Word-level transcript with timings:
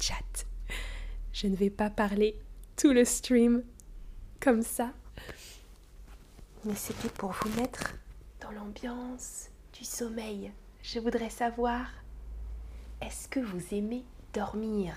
chat. 0.00 0.46
Je 1.32 1.46
ne 1.46 1.56
vais 1.56 1.70
pas 1.70 1.90
parler 1.90 2.38
tout 2.76 2.92
le 2.92 3.04
stream 3.04 3.62
comme 4.40 4.62
ça. 4.62 4.92
Mais 6.64 6.74
c'était 6.74 7.08
pour 7.08 7.32
vous 7.32 7.60
mettre 7.60 7.94
dans 8.40 8.50
l'ambiance 8.50 9.48
du 9.72 9.84
sommeil. 9.84 10.52
Je 10.82 10.98
voudrais 10.98 11.30
savoir, 11.30 11.86
est-ce 13.00 13.28
que 13.28 13.40
vous 13.40 13.74
aimez 13.74 14.04
dormir? 14.32 14.94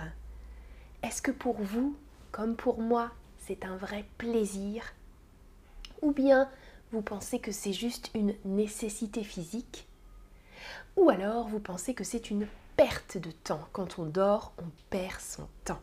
Est-ce 1.03 1.22
que 1.22 1.31
pour 1.31 1.62
vous, 1.62 1.95
comme 2.31 2.56
pour 2.56 2.80
moi, 2.80 3.12
c'est 3.38 3.66
un 3.66 3.78
vrai 3.78 4.06
plaisir? 4.17 4.94
Ou 6.02 6.12
bien 6.12 6.50
vous 6.92 7.02
pensez 7.02 7.40
que 7.40 7.52
c'est 7.52 7.73
juste 7.73 8.12
une 8.16 8.34
nécessité 8.45 9.23
physique? 9.23 9.88
Ou 10.95 11.09
alors 11.09 11.48
vous 11.48 11.59
pensez 11.59 11.94
que 11.94 12.03
c'est 12.03 12.30
une 12.30 12.48
perte 12.80 13.18
de 13.18 13.32
temps. 13.32 13.68
Quand 13.74 14.00
on 14.00 14.06
dort, 14.06 14.54
on 14.58 14.70
perd 14.90 15.20
son 15.20 15.50
temps. 15.66 15.82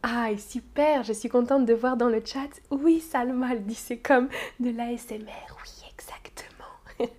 ah, 0.03 0.29
super, 0.37 1.03
je 1.03 1.11
suis 1.11 1.27
contente 1.27 1.65
de 1.65 1.73
voir 1.73 1.97
dans 1.97 2.07
le 2.07 2.21
chat. 2.23 2.49
Oui, 2.69 2.99
Salma, 2.99 3.53
elle 3.53 3.65
dit 3.65 3.73
c'est 3.73 3.97
comme 3.97 4.29
de 4.59 4.69
l'ASMR. 4.69 5.25
Oui, 5.63 5.89
exactement. 5.91 7.09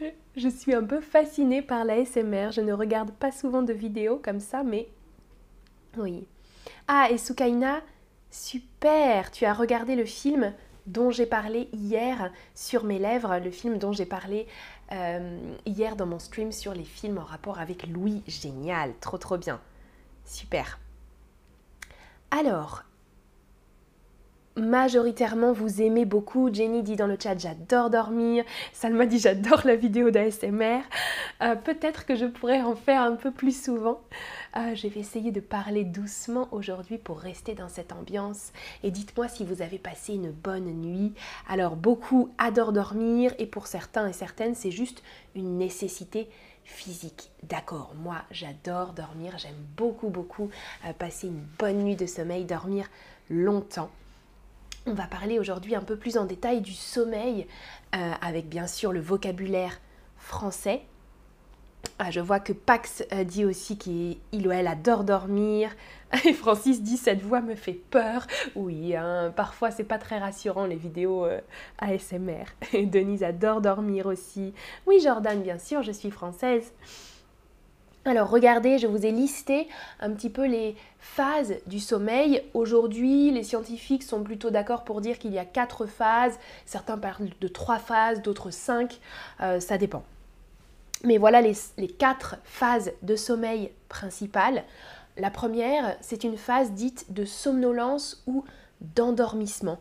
je 0.36 0.48
suis 0.48 0.72
un 0.72 0.84
peu 0.84 1.02
fascinée 1.02 1.60
par 1.60 1.84
l'ASMR. 1.84 2.50
Je 2.50 2.62
ne 2.62 2.72
regarde 2.72 3.10
pas 3.10 3.30
souvent 3.30 3.60
de 3.60 3.74
vidéos 3.74 4.18
comme 4.24 4.40
ça, 4.40 4.62
mais 4.62 4.88
oui. 5.98 6.26
Ah, 6.88 7.08
et 7.10 7.18
Sukaina, 7.18 7.82
super, 8.30 9.30
tu 9.30 9.44
as 9.44 9.52
regardé 9.52 9.96
le 9.96 10.06
film 10.06 10.54
dont 10.86 11.10
j'ai 11.10 11.26
parlé 11.26 11.68
hier 11.72 12.30
sur 12.54 12.84
mes 12.84 12.98
lèvres, 12.98 13.38
le 13.38 13.50
film 13.50 13.78
dont 13.78 13.92
j'ai 13.92 14.06
parlé 14.06 14.46
euh, 14.92 15.56
hier 15.66 15.96
dans 15.96 16.06
mon 16.06 16.18
stream 16.18 16.52
sur 16.52 16.74
les 16.74 16.84
films 16.84 17.18
en 17.18 17.24
rapport 17.24 17.58
avec 17.58 17.86
Louis. 17.86 18.22
Génial, 18.26 18.94
trop 19.00 19.18
trop 19.18 19.38
bien. 19.38 19.60
Super. 20.24 20.78
Alors, 22.30 22.84
majoritairement 24.56 25.52
vous 25.52 25.82
aimez 25.82 26.04
beaucoup. 26.04 26.52
Jenny 26.52 26.82
dit 26.82 26.96
dans 26.96 27.06
le 27.06 27.16
chat 27.20 27.38
j'adore 27.38 27.90
dormir. 27.90 28.44
Salma 28.72 29.06
dit 29.06 29.18
j'adore 29.18 29.62
la 29.64 29.76
vidéo 29.76 30.10
d'ASMR. 30.10 30.80
Euh, 31.42 31.56
peut-être 31.56 32.06
que 32.06 32.14
je 32.14 32.26
pourrais 32.26 32.62
en 32.62 32.76
faire 32.76 33.02
un 33.02 33.16
peu 33.16 33.30
plus 33.30 33.64
souvent. 33.64 34.00
Euh, 34.56 34.74
je 34.74 34.86
vais 34.86 35.00
essayer 35.00 35.32
de 35.32 35.40
parler 35.40 35.84
doucement 35.84 36.48
aujourd'hui 36.52 36.98
pour 36.98 37.18
rester 37.18 37.54
dans 37.54 37.68
cette 37.68 37.92
ambiance. 37.92 38.52
Et 38.82 38.90
dites-moi 38.90 39.28
si 39.28 39.44
vous 39.44 39.62
avez 39.62 39.78
passé 39.78 40.14
une 40.14 40.30
bonne 40.30 40.72
nuit. 40.72 41.14
Alors 41.48 41.76
beaucoup 41.76 42.30
adorent 42.38 42.72
dormir 42.72 43.34
et 43.38 43.46
pour 43.46 43.66
certains 43.66 44.08
et 44.08 44.12
certaines 44.12 44.54
c'est 44.54 44.70
juste 44.70 45.02
une 45.34 45.58
nécessité 45.58 46.28
physique. 46.64 47.30
D'accord, 47.42 47.92
moi 47.96 48.22
j'adore 48.30 48.92
dormir, 48.92 49.36
j'aime 49.36 49.52
beaucoup 49.76 50.08
beaucoup 50.08 50.50
euh, 50.86 50.92
passer 50.92 51.26
une 51.26 51.44
bonne 51.58 51.82
nuit 51.82 51.96
de 51.96 52.06
sommeil, 52.06 52.44
dormir 52.44 52.88
longtemps. 53.28 53.90
On 54.86 54.92
va 54.92 55.06
parler 55.06 55.38
aujourd'hui 55.38 55.74
un 55.74 55.80
peu 55.80 55.96
plus 55.96 56.18
en 56.18 56.26
détail 56.26 56.60
du 56.60 56.74
sommeil, 56.74 57.46
euh, 57.94 58.12
avec 58.20 58.50
bien 58.50 58.66
sûr 58.66 58.92
le 58.92 59.00
vocabulaire 59.00 59.80
français. 60.18 60.82
Ah, 61.98 62.10
je 62.10 62.20
vois 62.20 62.38
que 62.38 62.52
Pax 62.52 63.02
euh, 63.12 63.24
dit 63.24 63.46
aussi 63.46 63.78
qu'il 63.78 64.18
elle 64.52 64.66
adore 64.66 65.04
dormir. 65.04 65.74
Et 66.26 66.34
Francis 66.34 66.82
dit 66.82 66.98
cette 66.98 67.22
voix 67.22 67.40
me 67.40 67.54
fait 67.54 67.72
peur. 67.72 68.26
Oui, 68.54 68.94
hein, 68.94 69.32
parfois 69.34 69.70
c'est 69.70 69.84
pas 69.84 69.96
très 69.96 70.18
rassurant 70.18 70.66
les 70.66 70.76
vidéos 70.76 71.24
euh, 71.24 71.40
ASMR. 71.78 72.44
Et 72.74 72.84
Denise 72.84 73.22
adore 73.22 73.62
dormir 73.62 74.04
aussi. 74.04 74.52
Oui, 74.86 75.00
Jordan, 75.02 75.40
bien 75.40 75.58
sûr, 75.58 75.82
je 75.82 75.92
suis 75.92 76.10
française. 76.10 76.72
Alors 78.06 78.28
regardez, 78.28 78.78
je 78.78 78.86
vous 78.86 79.06
ai 79.06 79.10
listé 79.10 79.66
un 79.98 80.10
petit 80.10 80.28
peu 80.28 80.44
les 80.44 80.76
phases 80.98 81.54
du 81.66 81.80
sommeil. 81.80 82.42
Aujourd'hui, 82.52 83.30
les 83.30 83.42
scientifiques 83.42 84.02
sont 84.02 84.22
plutôt 84.22 84.50
d'accord 84.50 84.84
pour 84.84 85.00
dire 85.00 85.18
qu'il 85.18 85.32
y 85.32 85.38
a 85.38 85.46
quatre 85.46 85.86
phases. 85.86 86.38
Certains 86.66 86.98
parlent 86.98 87.30
de 87.40 87.48
trois 87.48 87.78
phases, 87.78 88.20
d'autres 88.20 88.50
cinq, 88.50 89.00
euh, 89.40 89.58
ça 89.58 89.78
dépend. 89.78 90.04
Mais 91.02 91.16
voilà 91.16 91.40
les, 91.40 91.54
les, 91.78 91.88
quatre 91.88 92.36
phases 92.44 92.92
de 93.00 93.16
sommeil 93.16 93.70
principales. 93.88 94.64
La 95.16 95.30
première, 95.30 95.96
c'est 96.02 96.24
une 96.24 96.36
phase 96.36 96.72
dite 96.72 97.06
de 97.10 97.24
somnolence 97.24 98.22
ou 98.26 98.44
d'endormissement. 98.82 99.78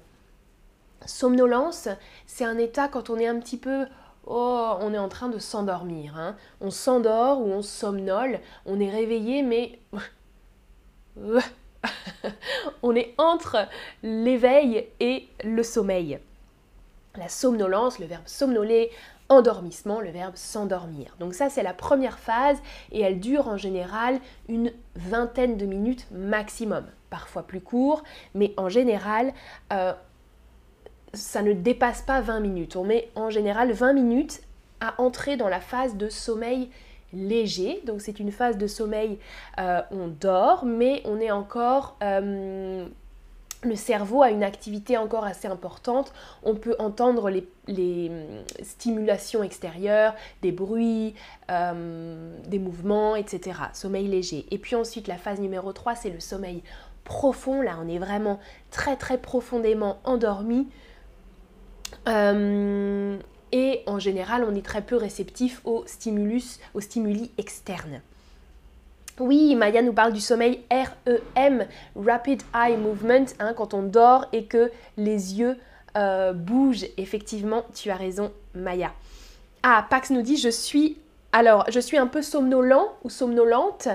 Somnolence, 1.06 1.90
c'est 2.26 2.46
un 2.46 2.58
état 2.58 2.88
quand 2.88 3.10
on 3.10 3.20
est 3.20 3.28
un 3.28 3.40
petit 3.40 3.58
peu 3.58 3.86
oh, 4.26 4.76
on 4.80 4.94
est 4.94 5.00
en 5.00 5.10
train 5.10 5.30
de 5.30 5.40
s'endormir. 5.40 6.18
Hein. 6.18 6.36
On 6.62 6.72
s'endort 6.72 7.42
ou 7.42 7.52
on 7.52 7.62
somnole, 7.62 8.40
on 8.66 8.80
est 8.80 8.90
réveillé, 8.90 9.44
mais 9.44 9.80
on 12.84 12.96
est 12.96 13.14
entre 13.18 13.68
l'éveil 14.02 14.88
et 15.00 15.28
le 15.44 15.64
sommeil. 15.64 16.20
La 17.16 17.30
somnolence, 17.30 18.00
le 18.00 18.08
verbe 18.08 18.26
somnoler, 18.26 18.90
endormissement, 19.30 20.00
le 20.00 20.10
verbe 20.10 20.36
s'endormir. 20.36 21.16
Donc 21.20 21.34
ça, 21.34 21.50
c'est 21.50 21.64
la 21.64 21.74
première 21.74 22.20
phase 22.20 22.58
et 22.92 23.02
elle 23.02 23.20
dure 23.20 23.48
en 23.48 23.58
général 23.58 24.20
une 24.48 24.72
vingtaine 24.96 25.58
de 25.58 25.66
minutes 25.66 26.08
maximum, 26.12 26.86
parfois 27.10 27.44
plus 27.44 27.62
court, 27.62 28.04
mais 28.34 28.54
en 28.58 28.70
général, 28.70 29.34
euh, 29.72 29.94
ça 31.14 31.42
ne 31.42 31.54
dépasse 31.54 32.02
pas 32.02 32.22
20 32.22 32.40
minutes. 32.40 32.76
On 32.76 32.84
met 32.84 33.10
en 33.16 33.30
général 33.30 33.72
20 33.72 33.94
minutes 33.94 34.42
à 34.82 35.00
entrer 35.02 35.38
dans 35.38 35.50
la 35.50 35.60
phase 35.60 35.96
de 35.96 36.10
sommeil 36.10 36.70
léger. 37.14 37.82
Donc 37.86 38.02
c'est 38.02 38.20
une 38.20 38.32
phase 38.32 38.58
de 38.58 38.68
sommeil, 38.68 39.20
euh, 39.60 39.82
on 39.92 40.08
dort, 40.08 40.66
mais 40.66 41.02
on 41.06 41.20
est 41.20 41.32
encore... 41.32 41.98
Euh, 42.04 42.88
le 43.66 43.78
cerveau 43.78 44.22
a 44.22 44.30
une 44.30 44.44
activité 44.44 44.98
encore 44.98 45.24
assez 45.24 45.48
importante. 45.48 46.12
On 46.44 46.54
peut 46.54 46.76
entendre 46.80 47.30
les, 47.30 47.48
euh, 47.70 48.42
stimulations 48.62 49.42
extérieures, 49.42 50.16
des 50.42 50.52
bruits, 50.52 51.16
des 51.48 52.60
mouvements, 52.60 53.16
etc. 53.16 53.58
Sommeil 53.72 54.10
léger. 54.10 54.46
Et 54.52 54.58
puis 54.58 54.76
ensuite, 54.76 55.08
la 55.08 55.16
phase 55.16 55.40
numéro 55.40 55.72
3, 55.72 55.96
c'est 55.96 56.10
le 56.10 56.20
sommeil 56.20 56.62
profond. 57.06 57.62
Là, 57.62 57.78
on 57.82 57.88
est 57.88 58.00
vraiment 58.00 58.38
très 58.70 58.98
très 58.98 59.18
profondément 59.18 60.00
endormi. 60.04 60.68
Euh, 62.08 63.18
et 63.52 63.84
en 63.86 64.00
général, 64.00 64.46
on 64.50 64.56
est 64.56 64.66
très 64.66 64.82
peu 64.82 64.96
réceptif 64.96 65.62
aux 65.64 65.84
stimulus, 65.86 66.60
aux 66.74 66.82
stimuli 66.82 67.32
externes. 67.38 68.02
Oui, 69.20 69.56
Maya 69.56 69.84
nous 69.84 69.94
parle 69.94 70.12
du 70.12 70.20
sommeil 70.20 70.62
REM, 70.72 71.68
Rapid 71.96 72.42
Eye 72.56 72.78
Movement, 72.78 73.26
hein, 73.40 73.54
quand 73.56 73.76
on 73.76 73.84
dort 73.84 74.26
et 74.34 74.46
que 74.46 74.72
les 74.98 75.38
yeux 75.40 75.58
euh, 75.96 76.34
bougent. 76.34 76.88
Effectivement, 76.98 77.64
tu 77.76 77.92
as 77.92 77.96
raison, 77.96 78.32
Maya. 78.56 78.92
Ah, 79.62 79.86
Pax 79.88 80.10
nous 80.10 80.24
dit, 80.24 80.38
je 80.38 80.50
suis 80.50 80.98
alors, 81.36 81.66
je 81.68 81.80
suis 81.80 81.98
un 81.98 82.06
peu 82.06 82.22
somnolent 82.22 82.96
ou 83.04 83.10
somnolente, 83.10 83.88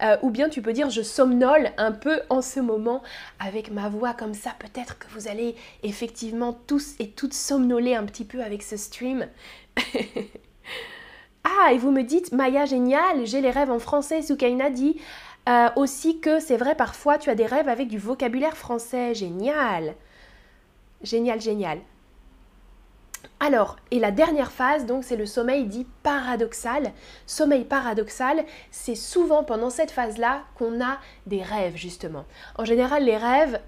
euh, 0.00 0.16
ou 0.22 0.30
bien 0.30 0.48
tu 0.48 0.62
peux 0.62 0.72
dire 0.72 0.90
je 0.90 1.02
somnole 1.02 1.72
un 1.76 1.90
peu 1.90 2.20
en 2.30 2.40
ce 2.40 2.60
moment 2.60 3.02
avec 3.40 3.72
ma 3.72 3.88
voix 3.88 4.14
comme 4.14 4.32
ça. 4.32 4.54
Peut-être 4.60 4.96
que 5.00 5.06
vous 5.10 5.26
allez 5.26 5.56
effectivement 5.82 6.56
tous 6.68 6.94
et 7.00 7.10
toutes 7.10 7.34
somnoler 7.34 7.96
un 7.96 8.04
petit 8.04 8.24
peu 8.24 8.44
avec 8.44 8.62
ce 8.62 8.76
stream. 8.76 9.26
ah, 11.44 11.72
et 11.72 11.78
vous 11.78 11.90
me 11.90 12.02
dites, 12.02 12.30
Maya, 12.30 12.64
génial, 12.64 13.26
j'ai 13.26 13.40
les 13.40 13.50
rêves 13.50 13.72
en 13.72 13.80
français. 13.80 14.22
Soukaina 14.22 14.70
dit 14.70 15.00
euh, 15.48 15.70
aussi 15.74 16.20
que 16.20 16.38
c'est 16.38 16.56
vrai, 16.56 16.76
parfois 16.76 17.18
tu 17.18 17.28
as 17.28 17.34
des 17.34 17.46
rêves 17.46 17.68
avec 17.68 17.88
du 17.88 17.98
vocabulaire 17.98 18.56
français. 18.56 19.16
Génial. 19.16 19.96
Génial, 21.02 21.40
génial. 21.40 21.80
Alors, 23.44 23.76
et 23.90 23.98
la 23.98 24.10
dernière 24.10 24.50
phase, 24.50 24.86
donc, 24.86 25.04
c'est 25.04 25.16
le 25.16 25.26
sommeil 25.26 25.66
dit 25.66 25.86
paradoxal. 26.02 26.92
Sommeil 27.26 27.64
paradoxal, 27.64 28.42
c'est 28.70 28.94
souvent 28.94 29.44
pendant 29.44 29.68
cette 29.68 29.90
phase-là 29.90 30.44
qu'on 30.54 30.82
a 30.82 30.96
des 31.26 31.42
rêves, 31.42 31.76
justement. 31.76 32.24
En 32.56 32.64
général, 32.64 33.04
les 33.04 33.18
rêves, 33.18 33.60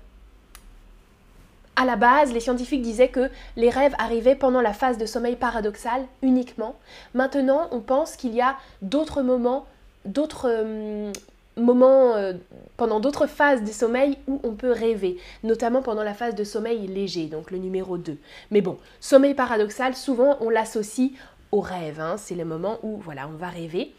à 1.77 1.85
la 1.85 1.97
base, 1.97 2.33
les 2.33 2.41
scientifiques 2.41 2.81
disaient 2.81 3.11
que 3.11 3.29
les 3.57 3.69
rêves 3.69 3.95
arrivaient 3.99 4.35
pendant 4.35 4.63
la 4.63 4.73
phase 4.73 4.97
de 4.97 5.05
sommeil 5.05 5.37
paradoxal 5.37 6.07
uniquement. 6.23 6.77
Maintenant, 7.13 7.69
on 7.71 7.81
pense 7.81 8.17
qu'il 8.17 8.35
y 8.35 8.41
a 8.41 8.57
d'autres 8.81 9.21
moments, 9.21 9.67
d'autres 10.07 10.49
hum, 10.49 11.13
moments, 11.57 12.15
euh, 12.15 12.35
pendant 12.77 13.01
d'autres 13.01 13.27
phases 13.27 13.63
du 13.63 13.73
sommeil 13.73 14.19
où 14.27 14.41
on 14.43 14.53
peut 14.53 14.73
rêver, 14.73 15.17
notamment 15.43 15.83
pendant 15.83 16.03
la 16.03 16.15
phase 16.15 16.35
de 16.35 16.45
sommeil 16.45 16.87
léger, 16.87 17.27
donc 17.27 17.51
le 17.51 17.59
numéro 17.59 17.99
2. 17.99 18.17
Mais 18.51 18.61
bon, 18.61 18.79
sommeil 19.01 19.35
paradoxal, 19.35 19.95
souvent 19.95 20.37
on 20.41 20.51
l'associe 20.51 21.11
au 21.53 21.61
rêve, 21.61 22.01
hein. 22.01 22.17
c'est 22.19 22.35
le 22.35 22.45
moment 22.45 22.79
où 22.83 22.99
voilà, 22.99 23.29
on 23.29 23.37
va 23.37 23.49
rêver. 23.49 23.95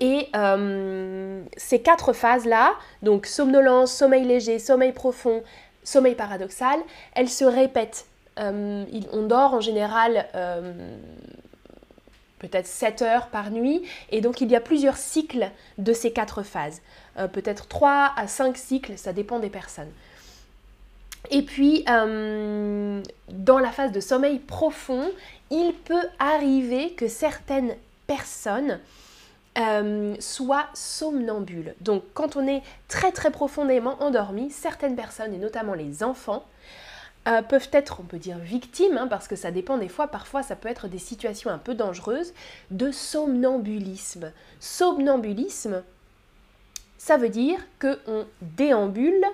Et 0.00 0.28
euh, 0.34 1.42
ces 1.56 1.80
quatre 1.80 2.12
phases-là, 2.12 2.74
donc 3.02 3.26
somnolence, 3.26 3.92
sommeil 3.92 4.24
léger, 4.24 4.58
sommeil 4.58 4.92
profond, 4.92 5.42
sommeil 5.82 6.14
paradoxal, 6.14 6.78
elles 7.14 7.28
se 7.28 7.44
répètent. 7.44 8.06
Euh, 8.40 8.84
on 9.12 9.22
dort 9.22 9.54
en 9.54 9.60
général 9.60 10.26
peut-être 12.48 12.66
7 12.66 13.02
heures 13.02 13.28
par 13.28 13.50
nuit. 13.50 13.82
Et 14.10 14.20
donc 14.20 14.40
il 14.40 14.50
y 14.50 14.56
a 14.56 14.60
plusieurs 14.60 14.96
cycles 14.96 15.50
de 15.78 15.92
ces 15.92 16.12
quatre 16.12 16.42
phases. 16.42 16.80
Euh, 17.18 17.28
peut-être 17.28 17.68
3 17.68 18.12
à 18.16 18.26
5 18.26 18.56
cycles, 18.56 18.98
ça 18.98 19.12
dépend 19.12 19.38
des 19.38 19.50
personnes. 19.50 19.90
Et 21.30 21.42
puis, 21.42 21.84
euh, 21.88 23.02
dans 23.30 23.58
la 23.58 23.70
phase 23.70 23.92
de 23.92 24.00
sommeil 24.00 24.38
profond, 24.38 25.10
il 25.50 25.72
peut 25.72 26.06
arriver 26.18 26.90
que 26.92 27.08
certaines 27.08 27.74
personnes 28.06 28.78
euh, 29.56 30.14
soient 30.18 30.66
somnambules. 30.74 31.74
Donc, 31.80 32.02
quand 32.12 32.36
on 32.36 32.46
est 32.46 32.62
très 32.88 33.12
très 33.12 33.30
profondément 33.30 34.02
endormi, 34.02 34.50
certaines 34.50 34.96
personnes, 34.96 35.32
et 35.32 35.38
notamment 35.38 35.74
les 35.74 36.02
enfants, 36.02 36.44
euh, 37.26 37.42
peuvent 37.42 37.70
être, 37.72 38.00
on 38.00 38.04
peut 38.04 38.18
dire, 38.18 38.38
victimes, 38.38 38.98
hein, 38.98 39.06
parce 39.08 39.28
que 39.28 39.36
ça 39.36 39.50
dépend 39.50 39.78
des 39.78 39.88
fois, 39.88 40.08
parfois 40.08 40.42
ça 40.42 40.56
peut 40.56 40.68
être 40.68 40.88
des 40.88 40.98
situations 40.98 41.50
un 41.50 41.58
peu 41.58 41.74
dangereuses, 41.74 42.34
de 42.70 42.90
somnambulisme. 42.90 44.32
Somnambulisme, 44.60 45.82
ça 46.98 47.16
veut 47.16 47.28
dire 47.28 47.58
qu'on 47.80 48.26
déambule 48.42 49.24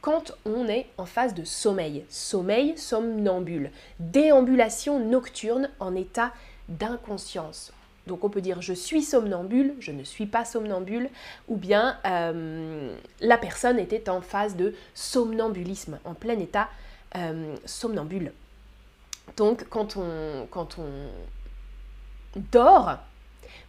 quand 0.00 0.32
on 0.44 0.68
est 0.68 0.86
en 0.98 1.06
phase 1.06 1.34
de 1.34 1.44
sommeil. 1.44 2.04
Sommeil, 2.08 2.76
somnambule. 2.76 3.70
Déambulation 4.00 4.98
nocturne 4.98 5.70
en 5.78 5.94
état 5.94 6.32
d'inconscience. 6.68 7.72
Donc 8.06 8.24
on 8.24 8.30
peut 8.30 8.40
dire 8.40 8.60
je 8.62 8.72
suis 8.72 9.02
somnambule, 9.02 9.74
je 9.80 9.92
ne 9.92 10.04
suis 10.04 10.26
pas 10.26 10.44
somnambule, 10.44 11.08
ou 11.48 11.56
bien 11.56 11.98
euh, 12.06 12.94
la 13.20 13.38
personne 13.38 13.78
était 13.78 14.08
en 14.08 14.20
phase 14.20 14.56
de 14.56 14.74
somnambulisme, 14.94 15.98
en 16.04 16.14
plein 16.14 16.38
état 16.38 16.68
euh, 17.16 17.54
somnambule. 17.64 18.32
Donc 19.36 19.66
quand 19.68 19.96
on, 19.96 20.46
quand 20.50 20.78
on 20.78 20.90
dort, 22.50 22.98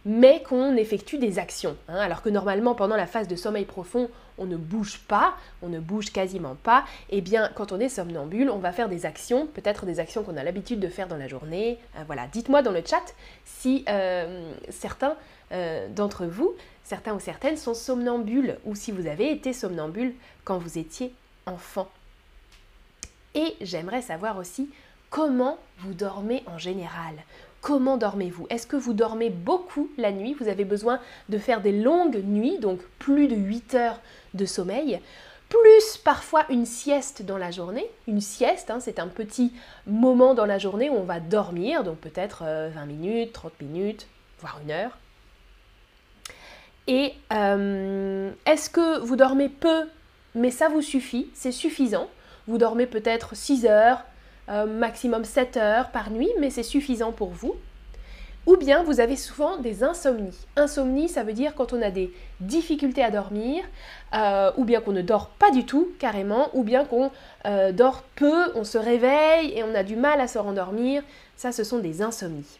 mais 0.04 0.42
qu'on 0.42 0.76
effectue 0.76 1.18
des 1.18 1.38
actions. 1.38 1.76
Hein. 1.88 1.96
alors 1.96 2.22
que 2.22 2.28
normalement, 2.28 2.74
pendant 2.74 2.96
la 2.96 3.06
phase 3.06 3.28
de 3.28 3.36
sommeil 3.36 3.64
profond, 3.64 4.10
on 4.38 4.46
ne 4.46 4.56
bouge 4.56 4.98
pas, 4.98 5.34
on 5.62 5.68
ne 5.68 5.80
bouge 5.80 6.10
quasiment 6.12 6.54
pas. 6.54 6.84
Et 7.10 7.18
eh 7.18 7.20
bien, 7.20 7.50
quand 7.54 7.72
on 7.72 7.80
est 7.80 7.88
somnambule, 7.88 8.50
on 8.50 8.58
va 8.58 8.72
faire 8.72 8.88
des 8.88 9.06
actions, 9.06 9.46
peut-être 9.46 9.86
des 9.86 10.00
actions 10.00 10.22
qu'on 10.22 10.36
a 10.36 10.42
l'habitude 10.42 10.80
de 10.80 10.88
faire 10.88 11.08
dans 11.08 11.16
la 11.16 11.28
journée. 11.28 11.78
Euh, 11.96 12.04
voilà, 12.06 12.26
dites-moi 12.26 12.62
dans 12.62 12.72
le 12.72 12.82
chat 12.84 13.14
si 13.44 13.84
euh, 13.88 14.52
certains 14.70 15.16
euh, 15.52 15.88
d'entre 15.88 16.26
vous, 16.26 16.54
certains 16.82 17.14
ou 17.14 17.20
certaines, 17.20 17.56
sont 17.56 17.74
somnambules 17.74 18.58
ou 18.64 18.74
si 18.74 18.92
vous 18.92 19.06
avez 19.06 19.30
été 19.30 19.52
somnambule 19.52 20.14
quand 20.44 20.58
vous 20.58 20.78
étiez 20.78 21.12
enfant. 21.46 21.88
Et 23.34 23.56
j'aimerais 23.60 24.02
savoir 24.02 24.38
aussi 24.38 24.70
comment 25.10 25.58
vous 25.78 25.94
dormez 25.94 26.42
en 26.46 26.58
général. 26.58 27.14
Comment 27.64 27.96
dormez-vous? 27.96 28.46
Est-ce 28.50 28.66
que 28.66 28.76
vous 28.76 28.92
dormez 28.92 29.30
beaucoup 29.30 29.88
la 29.96 30.12
nuit? 30.12 30.36
Vous 30.38 30.48
avez 30.48 30.66
besoin 30.66 31.00
de 31.30 31.38
faire 31.38 31.62
des 31.62 31.72
longues 31.72 32.22
nuits, 32.22 32.58
donc 32.58 32.78
plus 32.98 33.26
de 33.26 33.34
8 33.34 33.74
heures 33.74 34.00
de 34.34 34.44
sommeil, 34.44 35.00
plus 35.48 35.96
parfois 35.96 36.44
une 36.50 36.66
sieste 36.66 37.22
dans 37.22 37.38
la 37.38 37.50
journée. 37.50 37.90
Une 38.06 38.20
sieste, 38.20 38.70
hein, 38.70 38.80
c'est 38.80 38.98
un 38.98 39.08
petit 39.08 39.50
moment 39.86 40.34
dans 40.34 40.44
la 40.44 40.58
journée 40.58 40.90
où 40.90 40.94
on 40.94 41.04
va 41.04 41.20
dormir, 41.20 41.84
donc 41.84 41.96
peut-être 42.00 42.40
20 42.42 42.46
euh, 42.48 42.84
minutes, 42.86 43.32
30 43.32 43.58
minutes, 43.62 44.08
voire 44.40 44.60
une 44.62 44.70
heure. 44.70 44.98
Et 46.86 47.14
euh, 47.32 48.30
est-ce 48.44 48.68
que 48.68 48.98
vous 48.98 49.16
dormez 49.16 49.48
peu, 49.48 49.88
mais 50.34 50.50
ça 50.50 50.68
vous 50.68 50.82
suffit, 50.82 51.30
c'est 51.32 51.50
suffisant 51.50 52.10
Vous 52.46 52.58
dormez 52.58 52.84
peut-être 52.84 53.34
6 53.34 53.64
heures, 53.64 54.04
euh, 54.48 54.66
maximum 54.66 55.24
7 55.24 55.56
heures 55.56 55.90
par 55.90 56.10
nuit, 56.10 56.30
mais 56.38 56.50
c'est 56.50 56.62
suffisant 56.62 57.12
pour 57.12 57.30
vous. 57.30 57.54
Ou 58.46 58.56
bien 58.56 58.82
vous 58.82 59.00
avez 59.00 59.16
souvent 59.16 59.56
des 59.56 59.82
insomnies. 59.82 60.36
Insomnie, 60.56 61.08
ça 61.08 61.22
veut 61.22 61.32
dire 61.32 61.54
quand 61.54 61.72
on 61.72 61.80
a 61.80 61.90
des 61.90 62.12
difficultés 62.40 63.02
à 63.02 63.10
dormir, 63.10 63.64
euh, 64.14 64.52
ou 64.58 64.64
bien 64.64 64.82
qu'on 64.82 64.92
ne 64.92 65.00
dort 65.00 65.28
pas 65.30 65.50
du 65.50 65.64
tout 65.64 65.88
carrément, 65.98 66.50
ou 66.52 66.62
bien 66.62 66.84
qu'on 66.84 67.10
euh, 67.46 67.72
dort 67.72 68.02
peu, 68.16 68.52
on 68.54 68.64
se 68.64 68.76
réveille 68.76 69.52
et 69.56 69.64
on 69.64 69.74
a 69.74 69.82
du 69.82 69.96
mal 69.96 70.20
à 70.20 70.28
se 70.28 70.38
rendormir. 70.38 71.02
Ça, 71.36 71.52
ce 71.52 71.64
sont 71.64 71.78
des 71.78 72.02
insomnies. 72.02 72.58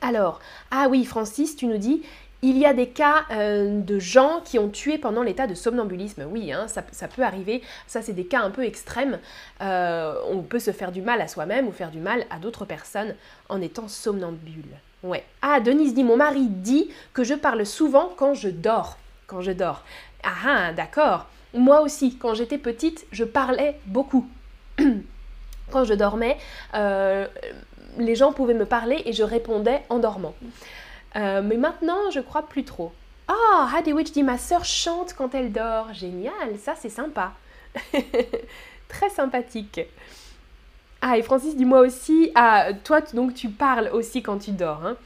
Alors, 0.00 0.38
ah 0.70 0.86
oui, 0.88 1.04
Francis, 1.04 1.56
tu 1.56 1.66
nous 1.66 1.78
dis, 1.78 2.02
il 2.42 2.56
y 2.56 2.66
a 2.66 2.72
des 2.72 2.88
cas 2.88 3.24
euh, 3.30 3.80
de 3.80 3.98
gens 3.98 4.40
qui 4.44 4.58
ont 4.58 4.68
tué 4.68 4.96
pendant 4.98 5.22
l'état 5.22 5.46
de 5.46 5.54
somnambulisme. 5.54 6.24
Oui, 6.30 6.52
hein, 6.52 6.66
ça, 6.68 6.82
peut 7.08 7.22
arriver. 7.22 7.62
Ça, 7.86 8.00
c'est 8.00 8.12
des 8.12 8.26
cas 8.26 8.40
un 8.40 8.50
peu 8.50 8.64
extrêmes. 8.64 9.18
Euh, 9.60 10.14
on 10.30 10.42
peut 10.42 10.60
se 10.60 10.70
faire 10.70 10.92
du 10.92 11.02
mal 11.02 11.20
à 11.20 11.28
soi-même 11.28 11.66
ou 11.66 11.72
faire 11.72 11.90
du 11.90 11.98
mal 11.98 12.24
à 12.30 12.38
d'autres 12.38 12.64
personnes 12.64 13.14
en 13.48 13.60
étant 13.60 13.88
somnambule. 13.88 14.76
Ouais. 15.02 15.24
Ah, 15.42 15.60
Denise 15.60 15.94
dit, 15.94 16.04
mon 16.04 16.16
mari 16.16 16.46
dit 16.46 16.90
que 17.12 17.24
je 17.24 17.34
parle 17.34 17.66
souvent 17.66 18.12
quand 18.16 18.34
je 18.34 18.48
dors. 18.48 18.98
Quand 19.26 19.40
je 19.40 19.52
dors. 19.52 19.82
Ah, 20.22 20.30
ah 20.46 20.72
d'accord. 20.72 21.26
Moi 21.54 21.80
aussi, 21.80 22.16
quand 22.18 22.34
j'étais 22.34 22.58
petite, 22.58 23.06
je 23.10 23.24
parlais 23.24 23.80
beaucoup. 23.86 24.28
quand 25.70 25.84
je 25.84 25.94
dormais, 25.94 26.36
euh, 26.74 27.26
les 27.98 28.14
gens 28.14 28.32
pouvaient 28.32 28.54
me 28.54 28.66
parler 28.66 29.02
et 29.06 29.12
je 29.12 29.22
répondais 29.22 29.82
en 29.88 29.98
dormant. 29.98 30.34
Euh, 31.16 31.42
mais 31.42 31.56
maintenant, 31.56 32.10
je 32.10 32.20
crois 32.20 32.42
plus 32.42 32.64
trop. 32.64 32.92
Oh, 33.30 33.64
Witch 33.92 34.12
dit 34.12 34.22
ma 34.22 34.38
sœur 34.38 34.64
chante 34.64 35.14
quand 35.14 35.34
elle 35.34 35.52
dort. 35.52 35.92
Génial, 35.92 36.58
ça 36.58 36.74
c'est 36.74 36.88
sympa. 36.88 37.32
Très 38.88 39.10
sympathique. 39.10 39.80
Ah, 41.00 41.18
et 41.18 41.22
Francis 41.22 41.56
dit 41.56 41.64
moi 41.64 41.80
aussi. 41.80 42.30
Ah, 42.34 42.68
toi 42.84 43.00
donc 43.00 43.34
tu 43.34 43.48
parles 43.48 43.90
aussi 43.92 44.22
quand 44.22 44.38
tu 44.38 44.52
dors. 44.52 44.84
Hein. 44.84 44.96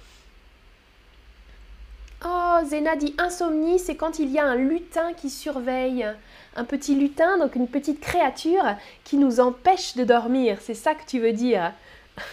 Oh, 2.25 2.59
Zena 2.65 2.95
dit 2.95 3.15
insomnie, 3.19 3.81
c'est 3.81 3.97
quand 3.97 4.21
il 4.21 4.31
y 4.31 4.39
a 4.39 4.45
un 4.45 4.55
lutin 4.55 5.13
qui 5.13 5.29
surveille. 5.29 6.07
Un 6.55 6.65
petit 6.65 6.95
lutin, 6.95 7.39
donc 7.39 7.57
une 7.57 7.67
petite 7.67 8.01
créature 8.01 8.77
qui 9.03 9.17
nous 9.17 9.41
empêche 9.41 9.97
de 9.97 10.05
dormir. 10.05 10.59
C'est 10.61 10.75
ça 10.75 10.95
que 10.95 11.05
tu 11.05 11.19
veux 11.19 11.33
dire? 11.33 11.73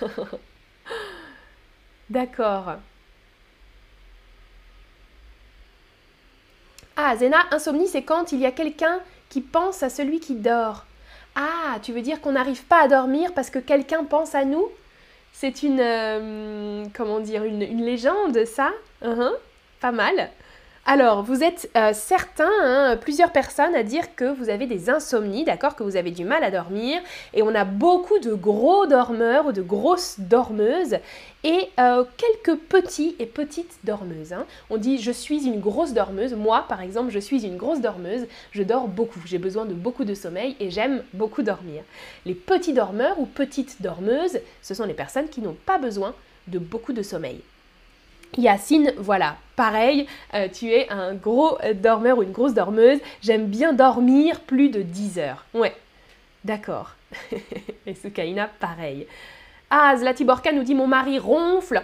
D'accord. 2.10 2.76
Ah, 7.02 7.16
Zena, 7.16 7.38
insomnie, 7.52 7.88
c'est 7.88 8.02
quand 8.02 8.34
il 8.34 8.40
y 8.40 8.46
a 8.46 8.52
quelqu'un 8.52 9.00
qui 9.30 9.40
pense 9.40 9.84
à 9.84 9.90
celui 9.90 10.20
qui 10.20 10.36
dort. 10.36 10.84
Ah, 11.34 11.78
tu 11.82 11.94
veux 11.94 12.02
dire 12.02 12.20
qu'on 12.20 12.34
n'arrive 12.34 12.66
pas 12.66 12.82
à 12.84 12.88
dormir 12.90 13.34
parce 13.34 13.50
que 13.50 13.58
quelqu'un 13.58 14.04
pense 14.04 14.36
à 14.36 14.44
nous? 14.44 14.68
C'est 15.32 15.64
une, 15.64 15.80
euh, 15.80 16.84
comment 16.94 17.22
dire, 17.22 17.46
une, 17.46 17.86
légende, 17.86 18.44
ça? 18.44 18.72
Uh-huh. 19.02 19.32
Pas 19.80 19.94
mal. 19.94 20.30
Alors, 20.92 21.22
vous 21.22 21.44
êtes 21.44 21.70
euh, 21.78 21.92
certains, 21.94 22.50
hein, 22.64 22.98
plusieurs 22.98 23.32
personnes 23.32 23.76
à 23.76 23.84
dire 23.84 24.16
que 24.16 24.26
vous 24.26 24.50
avez 24.50 24.66
des 24.66 24.90
insomnies, 24.90 25.44
d'accord, 25.44 25.76
que 25.76 25.84
vous 25.84 25.98
avez 25.98 26.10
du 26.10 26.26
mal 26.26 26.44
à 26.44 26.50
dormir. 26.50 27.00
Et 27.36 27.44
on 27.44 27.54
a 27.54 27.64
beaucoup 27.64 28.18
de 28.18 28.34
gros 28.34 28.88
dormeurs 28.88 29.46
ou 29.46 29.52
de 29.52 29.62
grosses 29.62 30.16
dormeuses 30.20 30.96
et 31.44 31.70
euh, 31.80 32.04
quelques 32.18 32.60
petits 32.62 33.16
et 33.20 33.28
petites 33.28 33.78
dormeuses. 33.84 34.34
Hein. 34.34 34.48
On 34.72 34.78
dit 34.78 34.98
je 34.98 35.12
suis 35.12 35.46
une 35.46 35.60
grosse 35.60 35.94
dormeuse. 35.94 36.34
Moi, 36.34 36.66
par 36.68 36.82
exemple, 36.82 37.12
je 37.12 37.20
suis 37.20 37.46
une 37.46 37.58
grosse 37.58 37.82
dormeuse. 37.82 38.26
Je 38.52 38.64
dors 38.64 38.88
beaucoup. 38.88 39.22
J'ai 39.28 39.38
besoin 39.38 39.66
de 39.66 39.76
beaucoup 39.76 40.06
de 40.06 40.16
sommeil 40.16 40.56
et 40.60 40.72
j'aime 40.72 41.04
beaucoup 41.14 41.44
dormir. 41.44 41.84
Les 42.26 42.34
petits 42.34 42.74
dormeurs 42.74 43.20
ou 43.20 43.28
petites 43.28 43.80
dormeuses, 43.84 44.40
ce 44.64 44.74
sont 44.74 44.86
les 44.86 44.96
personnes 44.96 45.30
qui 45.30 45.42
n'ont 45.42 45.58
pas 45.68 45.78
besoin 45.78 46.16
de 46.48 46.58
beaucoup 46.58 46.94
de 46.94 47.04
sommeil. 47.04 47.44
Yacine, 48.38 48.94
voilà, 48.98 49.36
pareil, 49.56 50.08
euh, 50.34 50.48
tu 50.48 50.72
es 50.72 50.90
un 50.90 51.14
gros 51.16 51.58
dormeur 51.76 52.20
ou 52.20 52.24
une 52.24 52.32
grosse 52.32 52.54
dormeuse. 52.54 53.00
J'aime 53.22 53.48
bien 53.48 53.74
dormir 53.74 54.42
plus 54.42 54.70
de 54.70 54.82
10 54.82 55.20
heures. 55.20 55.46
Ouais, 55.54 55.76
d'accord. 56.44 56.92
et 57.86 57.96
Sukaina, 57.96 58.50
pareil. 58.60 59.08
Ah, 59.70 59.96
Zlatiborka 59.98 60.52
nous 60.52 60.64
dit 60.64 60.76
Mon 60.76 60.88
mari 60.88 61.20
ronfle. 61.20 61.82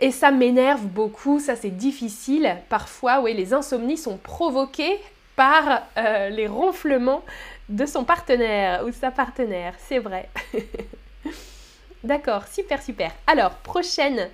Et 0.00 0.10
ça 0.10 0.30
m'énerve 0.30 0.86
beaucoup, 0.86 1.40
ça 1.40 1.56
c'est 1.56 1.76
difficile. 1.76 2.56
Parfois, 2.68 3.20
oui, 3.20 3.34
les 3.34 3.52
insomnies 3.52 3.98
sont 3.98 4.16
provoquées 4.16 4.98
par 5.36 5.82
euh, 5.98 6.30
les 6.30 6.46
ronflements 6.46 7.22
de 7.68 7.86
son 7.86 8.04
partenaire 8.04 8.84
ou 8.86 8.92
sa 8.92 9.10
partenaire, 9.10 9.74
c'est 9.78 9.98
vrai. 9.98 10.28
D'accord, 12.04 12.46
super, 12.46 12.82
super. 12.82 13.12
Alors, 13.26 13.50
prochaine 13.50 14.30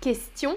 question, 0.00 0.56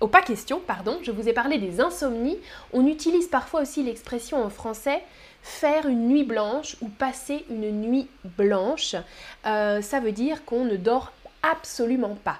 oh 0.00 0.08
pas 0.08 0.22
question, 0.22 0.60
pardon, 0.60 0.98
je 1.02 1.10
vous 1.10 1.28
ai 1.28 1.32
parlé 1.32 1.58
des 1.58 1.80
insomnies. 1.80 2.38
On 2.72 2.86
utilise 2.86 3.28
parfois 3.28 3.62
aussi 3.62 3.82
l'expression 3.82 4.42
en 4.42 4.50
français 4.50 5.02
faire 5.42 5.86
une 5.86 6.08
nuit 6.08 6.24
blanche 6.24 6.76
ou 6.80 6.88
passer 6.88 7.44
une 7.48 7.70
nuit 7.80 8.08
blanche. 8.36 8.94
Euh, 9.46 9.80
ça 9.80 10.00
veut 10.00 10.12
dire 10.12 10.44
qu'on 10.44 10.64
ne 10.64 10.76
dort 10.76 11.12
absolument 11.42 12.16
pas. 12.22 12.38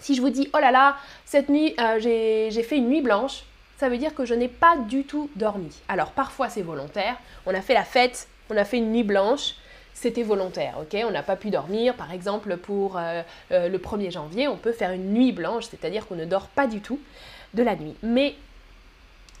Si 0.00 0.14
je 0.14 0.20
vous 0.20 0.30
dis, 0.30 0.48
oh 0.54 0.58
là 0.58 0.70
là, 0.70 0.96
cette 1.24 1.48
nuit, 1.48 1.74
euh, 1.80 1.98
j'ai 1.98 2.62
fait 2.62 2.76
une 2.76 2.88
nuit 2.88 3.02
blanche, 3.02 3.42
ça 3.78 3.88
veut 3.88 3.98
dire 3.98 4.14
que 4.14 4.24
je 4.24 4.34
n'ai 4.34 4.48
pas 4.48 4.76
du 4.76 5.04
tout 5.04 5.30
dormi. 5.36 5.74
Alors 5.88 6.12
parfois 6.12 6.48
c'est 6.48 6.62
volontaire, 6.62 7.16
on 7.46 7.54
a 7.54 7.60
fait 7.60 7.74
la 7.74 7.84
fête, 7.84 8.28
on 8.50 8.56
a 8.56 8.64
fait 8.64 8.78
une 8.78 8.92
nuit 8.92 9.04
blanche, 9.04 9.54
c'était 10.00 10.22
volontaire, 10.22 10.76
ok? 10.80 10.96
On 11.04 11.10
n'a 11.10 11.24
pas 11.24 11.34
pu 11.34 11.50
dormir, 11.50 11.94
par 11.94 12.12
exemple, 12.12 12.56
pour 12.56 12.96
euh, 12.96 13.22
euh, 13.50 13.68
le 13.68 13.78
1er 13.78 14.12
janvier, 14.12 14.46
on 14.46 14.56
peut 14.56 14.70
faire 14.70 14.92
une 14.92 15.12
nuit 15.12 15.32
blanche, 15.32 15.64
c'est-à-dire 15.68 16.06
qu'on 16.06 16.14
ne 16.14 16.24
dort 16.24 16.46
pas 16.46 16.68
du 16.68 16.80
tout 16.80 17.00
de 17.54 17.64
la 17.64 17.74
nuit. 17.74 17.96
Mais 18.04 18.36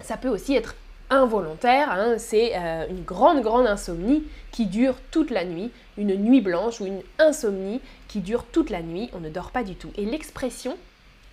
ça 0.00 0.16
peut 0.16 0.28
aussi 0.28 0.56
être 0.56 0.74
involontaire, 1.10 1.92
hein, 1.92 2.16
c'est 2.18 2.56
euh, 2.56 2.86
une 2.90 3.04
grande, 3.04 3.40
grande 3.40 3.68
insomnie 3.68 4.24
qui 4.50 4.66
dure 4.66 4.96
toute 5.12 5.30
la 5.30 5.44
nuit, 5.44 5.70
une 5.96 6.16
nuit 6.16 6.40
blanche 6.40 6.80
ou 6.80 6.86
une 6.86 7.02
insomnie 7.20 7.80
qui 8.08 8.18
dure 8.18 8.44
toute 8.44 8.70
la 8.70 8.82
nuit, 8.82 9.10
on 9.12 9.20
ne 9.20 9.30
dort 9.30 9.52
pas 9.52 9.62
du 9.62 9.76
tout. 9.76 9.92
Et 9.96 10.04
l'expression, 10.04 10.76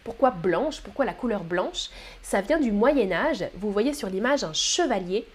pourquoi 0.03 0.29
blanche, 0.29 0.81
pourquoi 0.81 1.03
la 1.03 1.13
couleur 1.13 1.43
blanche, 1.43 1.89
ça 2.21 2.41
vient 2.41 2.59
du 2.59 2.71
Moyen 2.71 3.11
Âge, 3.11 3.43
vous 3.55 3.71
voyez 3.71 3.95
sur 3.95 4.07
l'image 4.07 4.43
un 4.43 4.53
chevalier 4.53 5.25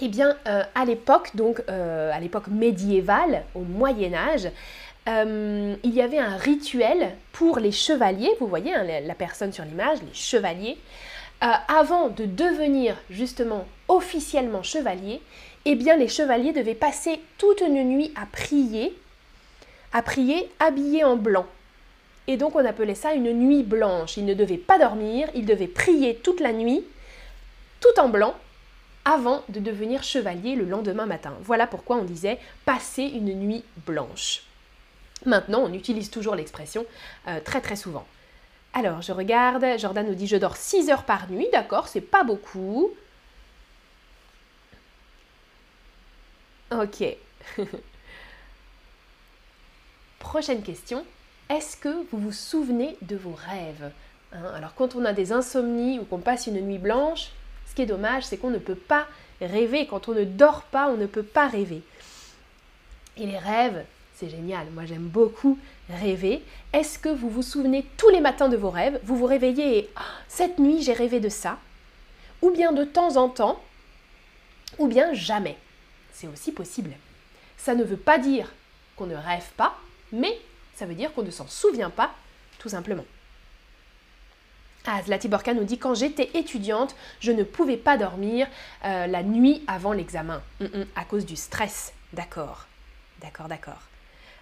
eh 0.00 0.08
bien, 0.08 0.36
euh, 0.46 0.62
à 0.74 0.84
l'époque, 0.84 1.30
donc 1.34 1.62
euh, 1.68 2.10
à 2.12 2.20
l'époque 2.20 2.48
médiévale, 2.48 3.44
au 3.54 3.60
Moyen 3.60 4.12
Âge, 4.14 4.48
euh, 5.08 5.74
il 5.84 5.94
y 5.94 6.02
avait 6.02 6.18
un 6.18 6.36
rituel 6.36 7.12
pour 7.32 7.58
les 7.58 7.72
chevaliers, 7.72 8.30
vous 8.40 8.46
voyez 8.46 8.74
hein, 8.74 8.84
la, 8.84 9.14
personne 9.14 9.52
sur 9.52 9.64
l'image, 9.64 9.98
les 10.02 10.14
chevaliers, 10.14 10.76
avant 11.40 12.08
de 12.08 12.24
devenir 12.24 12.96
justement 13.10 13.66
officiellement 13.88 14.62
chevalier, 14.62 15.20
eh 15.66 15.74
bien 15.74 15.96
les 15.96 16.08
chevaliers 16.08 16.52
devaient 16.52 16.74
passer 16.74 17.20
toute 17.36 17.60
une 17.60 17.84
nuit 17.84 18.12
à 18.16 18.24
prier, 18.24 18.96
à 19.92 20.00
prier 20.02 20.48
habillés 20.60 21.04
en 21.04 21.16
blanc. 21.16 21.46
Et 22.26 22.36
donc 22.36 22.56
on 22.56 22.64
appelait 22.64 22.94
ça 22.94 23.12
une 23.12 23.32
nuit 23.32 23.62
blanche. 23.62 24.16
Ils 24.16 24.24
ne 24.24 24.34
devaient 24.34 24.56
pas 24.56 24.78
dormir, 24.78 25.28
ils 25.34 25.44
devaient 25.44 25.66
prier 25.66 26.16
toute 26.16 26.40
la 26.40 26.52
nuit, 26.52 26.82
tout 27.80 28.00
en 28.00 28.08
blanc, 28.08 28.34
avant 29.06 29.44
de 29.48 29.60
devenir 29.60 30.02
chevalier 30.02 30.56
le 30.56 30.64
lendemain 30.64 31.06
matin. 31.06 31.32
Voilà 31.40 31.68
pourquoi 31.68 31.96
on 31.96 32.02
disait 32.02 32.40
passer 32.64 33.04
une 33.04 33.32
nuit 33.34 33.64
blanche. 33.86 34.42
Maintenant, 35.24 35.60
on 35.60 35.72
utilise 35.72 36.10
toujours 36.10 36.34
l'expression 36.34 36.84
euh, 37.28 37.38
très 37.40 37.60
très 37.60 37.76
souvent. 37.76 38.04
Alors, 38.74 39.00
je 39.02 39.12
regarde, 39.12 39.64
Jordan 39.78 40.06
nous 40.06 40.14
dit 40.14 40.26
je 40.26 40.36
dors 40.36 40.56
6 40.56 40.90
heures 40.90 41.04
par 41.04 41.30
nuit, 41.30 41.46
d'accord, 41.52 41.86
c'est 41.86 42.00
pas 42.00 42.24
beaucoup. 42.24 42.90
Ok. 46.72 47.04
Prochaine 50.18 50.62
question. 50.62 51.06
Est-ce 51.48 51.76
que 51.76 52.04
vous 52.10 52.18
vous 52.18 52.32
souvenez 52.32 52.96
de 53.02 53.14
vos 53.14 53.34
rêves 53.34 53.92
hein, 54.32 54.44
Alors, 54.56 54.74
quand 54.74 54.96
on 54.96 55.04
a 55.04 55.12
des 55.12 55.30
insomnies 55.30 56.00
ou 56.00 56.04
qu'on 56.04 56.18
passe 56.18 56.48
une 56.48 56.60
nuit 56.60 56.78
blanche, 56.78 57.30
qui 57.76 57.82
est 57.82 57.86
dommage, 57.86 58.24
c'est 58.24 58.38
qu'on 58.38 58.50
ne 58.50 58.58
peut 58.58 58.74
pas 58.74 59.06
rêver. 59.40 59.86
Quand 59.86 60.08
on 60.08 60.14
ne 60.14 60.24
dort 60.24 60.62
pas, 60.62 60.88
on 60.88 60.96
ne 60.96 61.06
peut 61.06 61.22
pas 61.22 61.46
rêver. 61.46 61.82
Et 63.16 63.26
les 63.26 63.38
rêves, 63.38 63.84
c'est 64.16 64.28
génial. 64.28 64.66
Moi, 64.72 64.86
j'aime 64.86 65.06
beaucoup 65.06 65.58
rêver. 65.90 66.42
Est-ce 66.72 66.98
que 66.98 67.10
vous 67.10 67.28
vous 67.28 67.42
souvenez 67.42 67.86
tous 67.96 68.08
les 68.08 68.20
matins 68.20 68.48
de 68.48 68.56
vos 68.56 68.70
rêves? 68.70 68.98
Vous 69.04 69.16
vous 69.16 69.26
réveillez 69.26 69.78
et 69.78 69.90
ah, 69.94 70.02
cette 70.26 70.58
nuit, 70.58 70.82
j'ai 70.82 70.94
rêvé 70.94 71.20
de 71.20 71.28
ça. 71.28 71.58
Ou 72.42 72.50
bien 72.50 72.72
de 72.72 72.84
temps 72.84 73.16
en 73.16 73.28
temps, 73.28 73.62
ou 74.78 74.88
bien 74.88 75.12
jamais. 75.12 75.56
C'est 76.12 76.28
aussi 76.28 76.52
possible. 76.52 76.92
Ça 77.58 77.74
ne 77.74 77.84
veut 77.84 77.96
pas 77.96 78.18
dire 78.18 78.52
qu'on 78.96 79.06
ne 79.06 79.14
rêve 79.14 79.48
pas, 79.56 79.78
mais 80.12 80.38
ça 80.74 80.86
veut 80.86 80.94
dire 80.94 81.12
qu'on 81.12 81.22
ne 81.22 81.30
s'en 81.30 81.46
souvient 81.46 81.90
pas, 81.90 82.10
tout 82.58 82.70
simplement. 82.70 83.04
Ah, 84.86 85.02
Zlatiborka 85.04 85.52
nous 85.52 85.64
dit 85.64 85.78
quand 85.78 85.94
j'étais 85.94 86.30
étudiante, 86.34 86.94
je 87.18 87.32
ne 87.32 87.42
pouvais 87.42 87.76
pas 87.76 87.96
dormir 87.96 88.46
euh, 88.84 89.06
la 89.06 89.22
nuit 89.24 89.64
avant 89.66 89.92
l'examen 89.92 90.42
mm, 90.60 90.64
mm, 90.64 90.86
à 90.94 91.04
cause 91.04 91.26
du 91.26 91.34
stress. 91.34 91.92
D'accord, 92.12 92.66
d'accord, 93.20 93.48
d'accord. 93.48 93.82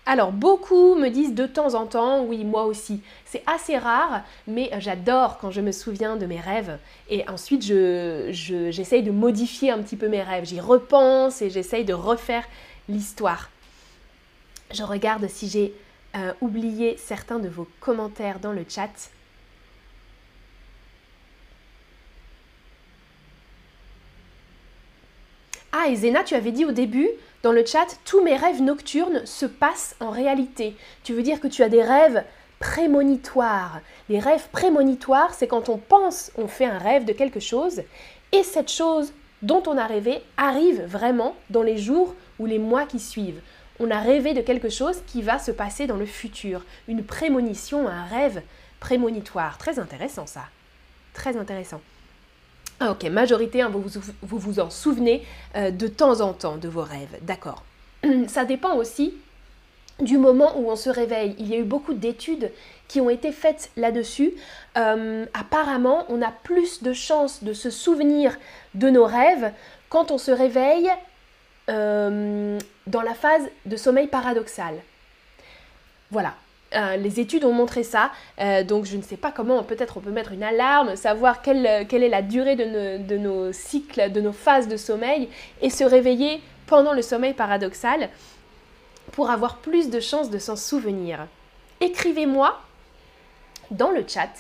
Alors 0.07 0.33
beaucoup 0.33 0.97
me 0.97 1.09
disent 1.09 1.35
de 1.35 1.47
temps 1.47 1.75
en 1.75 1.87
temps, 1.87 2.25
oui 2.25 2.45
moi 2.45 2.67
aussi. 2.67 3.01
C'est 3.25 3.43
assez 3.47 3.79
rare, 3.79 4.23
mais 4.47 4.71
j'adore 4.79 5.39
quand 5.39 5.51
je 5.51 5.63
me 5.63 5.73
souviens 5.73 6.17
de 6.17 6.27
mes 6.27 6.41
rêves. 6.41 6.79
Et 7.09 7.27
ensuite 7.27 7.65
je, 7.65 8.29
j'essaye 8.71 9.03
de 9.03 9.11
modifier 9.11 9.71
un 9.71 9.79
petit 9.79 9.97
peu 9.97 10.09
mes 10.09 10.23
rêves. 10.23 10.45
J'y 10.45 10.61
repense 10.61 11.41
et 11.41 11.49
j'essaye 11.49 11.87
de 11.87 11.95
refaire 11.95 12.45
l'histoire. 12.91 13.49
Je 14.73 14.83
regarde 14.83 15.27
si 15.29 15.49
j'ai 15.49 15.75
euh, 16.17 16.35
oublié 16.43 16.99
certains 16.99 17.39
de 17.39 17.49
vos 17.49 17.67
commentaires 17.81 18.41
dans 18.41 18.53
le 18.53 18.67
chat. 18.69 18.91
Ah, 25.77 25.89
et 25.89 25.97
Zena, 25.97 26.23
tu 26.23 26.37
avais 26.37 26.53
dit 26.53 26.65
au 26.65 26.71
début 26.71 27.09
dans 27.43 27.51
le 27.51 27.67
chat, 27.67 27.99
tous 28.05 28.23
mes 28.23 28.37
rêves 28.37 28.63
nocturnes 28.63 29.27
se 29.27 29.45
passent 29.45 29.97
en 29.99 30.11
réalité. 30.11 30.77
Tu 31.03 31.13
veux 31.13 31.23
dire 31.23 31.41
que 31.41 31.49
tu 31.49 31.65
as 31.65 31.69
des 31.69 31.83
rêves 31.83 32.23
prémonitoires. 32.61 33.81
Les 34.09 34.21
rêves 34.21 34.49
prémonitoires, 34.53 35.35
c'est 35.35 35.49
quand 35.49 35.69
on 35.69 35.77
pense, 35.77 36.31
on 36.39 36.47
fait 36.47 36.65
un 36.65 36.79
rêve 36.79 37.05
de 37.05 37.13
quelque 37.13 37.41
chose, 37.41 37.83
et 38.31 38.45
cette 38.45 38.71
chose 38.71 39.13
dont 39.43 39.65
on 39.67 39.77
a 39.77 39.87
rêvé 39.87 40.23
arrive 40.37 40.85
vraiment 40.85 41.35
dans 41.51 41.65
les 41.65 41.77
jours 41.77 42.15
ou 42.39 42.47
les 42.47 42.61
mois 42.61 42.87
qui 42.87 43.01
suivent. 43.01 43.41
On 43.81 43.91
a 43.91 43.99
rêvé 43.99 44.33
de 44.33 44.43
quelque 44.43 44.69
chose 44.69 45.03
qui 45.09 45.23
va 45.23 45.41
se 45.41 45.51
passer 45.51 45.89
dans 45.89 45.97
le 45.97 46.07
futur. 46.07 46.65
Une 46.87 47.03
prémonition, 47.03 47.89
un 47.89 48.05
rêve 48.05 48.43
prémonitoire. 48.79 49.59
Très 49.59 49.81
intéressant 49.81 50.27
ça. 50.27 50.45
Très 51.15 51.37
intéressant. 51.37 51.81
Ah, 52.81 52.91
ok, 52.91 53.05
majorité, 53.05 53.63
hein, 53.63 53.71
vous, 53.73 54.03
vous, 54.23 54.61
en 54.61 54.71
souvenez 54.71 55.25
euh, 55.57 55.71
de 55.71 55.87
temps 55.87 56.21
en 56.21 56.33
temps 56.33 56.57
de 56.57 56.69
vos 56.69 56.83
rêves, 56.83 57.19
d'accord. 57.23 57.63
Ça 58.29 58.45
dépend 58.45 58.75
aussi 58.77 59.15
du 60.01 60.19
moment 60.19 60.59
où 60.59 60.71
on 60.71 60.77
se 60.77 60.91
réveille. 60.91 61.37
Il 61.39 61.49
y 61.49 61.55
a 61.55 61.59
eu 61.59 61.65
beaucoup 61.65 61.95
d'études 61.95 62.51
qui 62.89 63.01
ont 63.01 63.11
été 63.11 63.33
faites 63.33 63.71
là-dessus. 63.77 64.33
Euh, 64.77 65.25
apparemment, 65.35 66.05
on 66.09 66.21
a 66.21 66.33
plus 66.33 66.83
de 66.83 66.93
chances 66.93 67.45
de 67.45 67.53
se 67.53 67.71
souvenir 67.71 68.37
de 68.75 68.91
nos 68.91 69.05
rêves 69.05 69.53
quand 69.89 70.11
on 70.11 70.19
se 70.19 70.33
réveille 70.33 70.91
euh, 71.71 72.59
dans 72.87 73.03
la 73.03 73.15
phase 73.15 73.49
de 73.67 73.77
sommeil 73.77 74.09
paradoxal. 74.09 74.75
Voilà, 76.11 76.35
euh, 76.75 76.97
les 76.97 77.21
études 77.21 77.45
ont 77.45 77.53
montré 77.53 77.83
ça, 77.83 78.11
euh, 78.41 78.65
donc 78.65 78.85
je 78.85 78.97
ne 78.97 79.03
sais 79.03 79.17
pas 79.17 79.31
comment, 79.31 79.63
peut-être 79.63 79.97
on 79.97 80.01
peut 80.01 80.11
mettre 80.11 80.33
une 80.33 80.43
alarme, 80.43 80.97
savoir 80.97 81.43
quelle, 81.43 81.67
est 81.67 82.09
la 82.09 82.23
durée 82.23 82.57
de 82.57 83.17
nos, 83.17 83.53
cycles, 83.53 84.11
de 84.11 84.21
nos 84.21 84.33
phases 84.33 84.69
de 84.69 84.77
sommeil, 84.77 85.29
et 85.63 85.71
se 85.71 85.85
réveiller 85.85 86.41
pendant 86.67 86.93
le 86.93 87.03
sommeil 87.03 87.35
paradoxal 87.35 88.09
pour 89.13 89.31
avoir 89.31 89.59
plus 89.59 89.91
de 89.91 90.01
chances 90.01 90.31
de 90.31 90.39
s'en 90.39 90.57
souvenir. 90.57 91.27
Écrivez-moi 91.81 92.61
dans 93.71 93.91
le 93.91 94.05
chat 94.07 94.31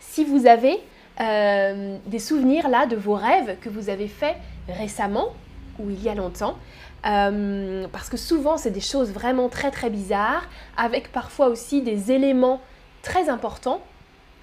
si 0.00 0.24
vous 0.24 0.46
avez 0.46 0.78
euh, 1.20 1.96
des 2.06 2.18
souvenirs 2.18 2.68
là 2.68 2.86
de 2.86 2.96
vos 2.96 3.14
rêves 3.14 3.56
que 3.60 3.68
vous 3.68 3.88
avez 3.90 4.08
faits 4.08 4.36
récemment 4.68 5.34
ou 5.78 5.90
il 5.90 6.02
y 6.02 6.08
a 6.08 6.14
longtemps. 6.14 6.56
Euh, 7.04 7.88
parce 7.90 8.08
que 8.08 8.16
souvent 8.16 8.56
c'est 8.56 8.70
des 8.70 8.80
choses 8.80 9.10
vraiment 9.10 9.48
très 9.48 9.70
très 9.70 9.90
bizarres, 9.90 10.48
avec 10.76 11.10
parfois 11.10 11.48
aussi 11.48 11.82
des 11.82 12.12
éléments 12.12 12.60
très 13.02 13.28
importants. 13.28 13.82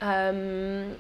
Euh, 0.04 0.92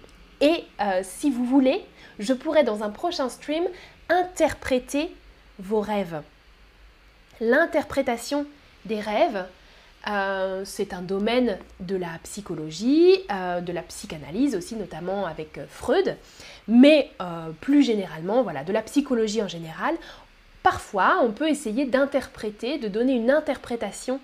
et 0.41 0.63
euh, 0.81 1.01
si 1.03 1.29
vous 1.29 1.45
voulez, 1.45 1.83
je 2.17 2.33
pourrais 2.33 2.63
dans 2.63 2.83
un 2.83 2.89
prochain 2.89 3.29
stream 3.29 3.63
interpréter 4.07 5.13
vos 5.59 5.81
rêves. 5.81 6.21
L'interprétation 7.41 8.45
des 8.85 8.99
rêves, 8.99 9.45
c'est 10.65 10.93
un 10.93 11.01
domaine 11.01 11.57
de 11.79 11.95
la 11.95 12.17
psychologie, 12.23 13.17
de 13.29 13.71
la 13.71 13.81
psychanalyse 13.83 14.55
aussi, 14.55 14.75
notamment 14.75 15.25
avec 15.25 15.59
Freud, 15.69 16.17
mais 16.67 17.11
plus 17.61 17.83
généralement, 17.83 18.41
voilà, 18.41 18.63
de 18.63 18.73
la 18.73 18.81
psychologie 18.81 19.43
en 19.43 19.47
général. 19.47 19.95
Parfois, 20.63 21.19
on 21.23 21.31
peut 21.31 21.49
essayer 21.49 21.85
d'interpréter, 21.85 22.77
de 22.77 22.87
donner 22.87 23.13
une 23.13 23.31
interprétation 23.31 24.19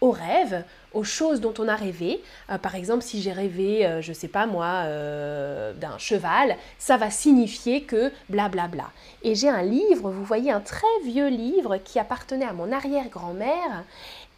aux 0.00 0.10
rêves, 0.10 0.64
aux 0.92 1.04
choses 1.04 1.40
dont 1.40 1.54
on 1.58 1.68
a 1.68 1.76
rêvé. 1.76 2.22
Euh, 2.50 2.58
par 2.58 2.74
exemple, 2.74 3.02
si 3.02 3.20
j'ai 3.20 3.32
rêvé, 3.32 3.86
euh, 3.86 4.00
je 4.00 4.10
ne 4.10 4.14
sais 4.14 4.28
pas 4.28 4.46
moi, 4.46 4.84
euh, 4.84 5.72
d'un 5.74 5.98
cheval, 5.98 6.56
ça 6.78 6.96
va 6.96 7.10
signifier 7.10 7.82
que 7.82 8.10
blablabla. 8.28 8.68
Bla 8.68 8.68
bla. 8.68 8.90
Et 9.22 9.34
j'ai 9.34 9.48
un 9.48 9.62
livre, 9.62 10.10
vous 10.10 10.24
voyez, 10.24 10.50
un 10.50 10.60
très 10.60 10.86
vieux 11.04 11.28
livre 11.28 11.78
qui 11.78 11.98
appartenait 11.98 12.46
à 12.46 12.52
mon 12.52 12.72
arrière-grand-mère 12.72 13.84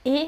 et 0.04 0.26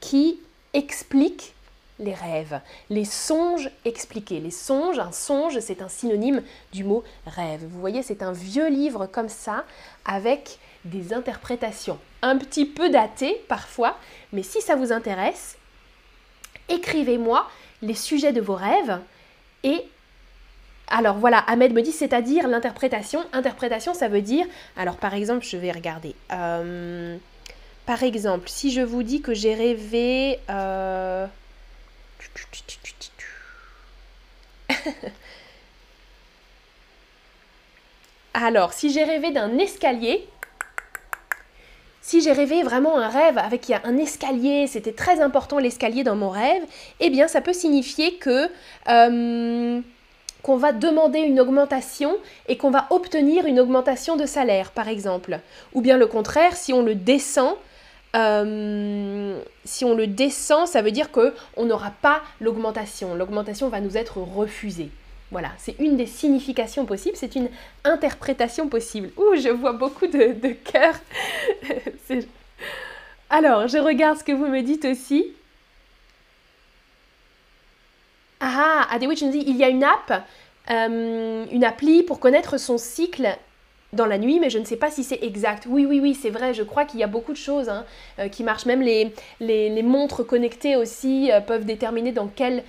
qui 0.00 0.40
explique 0.72 1.54
les 2.00 2.14
rêves, 2.14 2.60
les 2.88 3.04
songes 3.04 3.70
expliqués. 3.84 4.40
Les 4.40 4.50
songes, 4.50 4.98
un 4.98 5.12
songe, 5.12 5.60
c'est 5.60 5.82
un 5.82 5.88
synonyme 5.88 6.42
du 6.72 6.84
mot 6.84 7.04
rêve. 7.26 7.60
Vous 7.70 7.80
voyez, 7.80 8.02
c'est 8.02 8.22
un 8.22 8.32
vieux 8.32 8.68
livre 8.68 9.06
comme 9.06 9.28
ça, 9.28 9.64
avec 10.04 10.58
des 10.84 11.12
interprétations 11.12 11.98
un 12.22 12.36
petit 12.36 12.66
peu 12.66 12.90
datées 12.90 13.42
parfois, 13.48 13.96
mais 14.32 14.42
si 14.42 14.60
ça 14.60 14.76
vous 14.76 14.92
intéresse, 14.92 15.56
écrivez-moi 16.68 17.48
les 17.82 17.94
sujets 17.94 18.32
de 18.32 18.40
vos 18.40 18.54
rêves 18.54 18.98
et 19.62 19.84
Alors 20.88 21.16
voilà, 21.16 21.38
Ahmed 21.38 21.72
me 21.72 21.82
dit, 21.82 21.92
c'est-à-dire 21.92 22.48
l'interprétation. 22.48 23.20
Interprétation, 23.32 23.94
ça 23.94 24.08
veut 24.08 24.22
dire, 24.22 24.46
alors 24.76 24.96
par 24.96 25.14
exemple, 25.14 25.44
je 25.44 25.56
vais 25.56 25.70
regarder. 25.70 26.14
Euh, 26.32 27.16
par 27.86 28.02
exemple, 28.02 28.48
si 28.48 28.72
je 28.72 28.80
vous 28.80 29.02
dis 29.02 29.20
que 29.20 29.34
j'ai 29.34 29.54
rêvé... 29.54 30.40
Euh, 30.48 31.26
alors, 38.34 38.72
si 38.72 38.90
j'ai 38.90 39.04
rêvé 39.04 39.30
d'un 39.32 39.58
escalier, 39.58 40.28
si 42.00 42.20
j'ai 42.20 42.32
rêvé 42.32 42.62
vraiment 42.62 42.98
un 42.98 43.08
rêve 43.08 43.38
avec 43.38 43.70
un 43.70 43.96
escalier, 43.96 44.66
c'était 44.66 44.92
très 44.92 45.20
important 45.20 45.58
l'escalier 45.58 46.02
dans 46.02 46.16
mon 46.16 46.30
rêve, 46.30 46.62
eh 46.98 47.10
bien 47.10 47.28
ça 47.28 47.40
peut 47.40 47.52
signifier 47.52 48.16
que 48.16 48.48
euh, 48.88 49.80
qu'on 50.42 50.56
va 50.56 50.72
demander 50.72 51.20
une 51.20 51.38
augmentation 51.38 52.16
et 52.48 52.56
qu'on 52.56 52.70
va 52.70 52.86
obtenir 52.90 53.46
une 53.46 53.60
augmentation 53.60 54.16
de 54.16 54.26
salaire, 54.26 54.72
par 54.72 54.88
exemple. 54.88 55.38
Ou 55.74 55.82
bien 55.82 55.96
le 55.98 56.06
contraire, 56.06 56.56
si 56.56 56.72
on 56.72 56.82
le 56.82 56.94
descend, 56.94 57.54
euh, 58.16 59.40
si 59.64 59.84
on 59.84 59.94
le 59.94 60.06
descend, 60.06 60.66
ça 60.66 60.82
veut 60.82 60.90
dire 60.90 61.12
que 61.12 61.34
on 61.56 61.64
n'aura 61.64 61.92
pas 62.02 62.22
l'augmentation. 62.40 63.14
L'augmentation 63.14 63.68
va 63.68 63.80
nous 63.80 63.96
être 63.96 64.18
refusée. 64.18 64.90
Voilà, 65.30 65.50
c'est 65.58 65.76
une 65.78 65.96
des 65.96 66.06
significations 66.06 66.86
possibles, 66.86 67.16
c'est 67.16 67.36
une 67.36 67.48
interprétation 67.84 68.68
possible. 68.68 69.10
Ouh, 69.16 69.36
je 69.36 69.48
vois 69.48 69.72
beaucoup 69.72 70.08
de, 70.08 70.32
de 70.32 70.52
cœurs. 70.52 70.98
Alors, 73.30 73.68
je 73.68 73.78
regarde 73.78 74.18
ce 74.18 74.24
que 74.24 74.32
vous 74.32 74.48
me 74.48 74.60
dites 74.62 74.84
aussi. 74.84 75.32
Ah, 78.40 78.88
Adewitch 78.90 79.22
nous 79.22 79.30
dit, 79.30 79.44
il 79.46 79.56
y 79.56 79.62
a 79.62 79.68
une 79.68 79.84
app, 79.84 80.24
euh, 80.70 81.46
une 81.52 81.62
appli 81.62 82.02
pour 82.02 82.18
connaître 82.18 82.58
son 82.58 82.76
cycle 82.76 83.36
dans 83.92 84.06
la 84.06 84.18
nuit, 84.18 84.40
mais 84.40 84.50
je 84.50 84.58
ne 84.58 84.64
sais 84.64 84.76
pas 84.76 84.90
si 84.90 85.04
c'est 85.04 85.22
exact. 85.22 85.66
Oui, 85.68 85.86
oui, 85.86 86.00
oui, 86.00 86.14
c'est 86.14 86.30
vrai, 86.30 86.54
je 86.54 86.62
crois 86.62 86.84
qu'il 86.84 87.00
y 87.00 87.04
a 87.04 87.08
beaucoup 87.08 87.32
de 87.32 87.36
choses 87.38 87.68
hein, 87.68 87.84
euh, 88.18 88.28
qui 88.28 88.44
marchent. 88.44 88.66
Même 88.66 88.82
les, 88.82 89.12
les, 89.40 89.82
montres 89.82 90.26
connectées 90.26 90.76
aussi 90.76 91.30
euh, 91.32 91.40
peuvent 91.40 91.64
déterminer 91.64 92.12
dans 92.12 92.28
quelle 92.28 92.62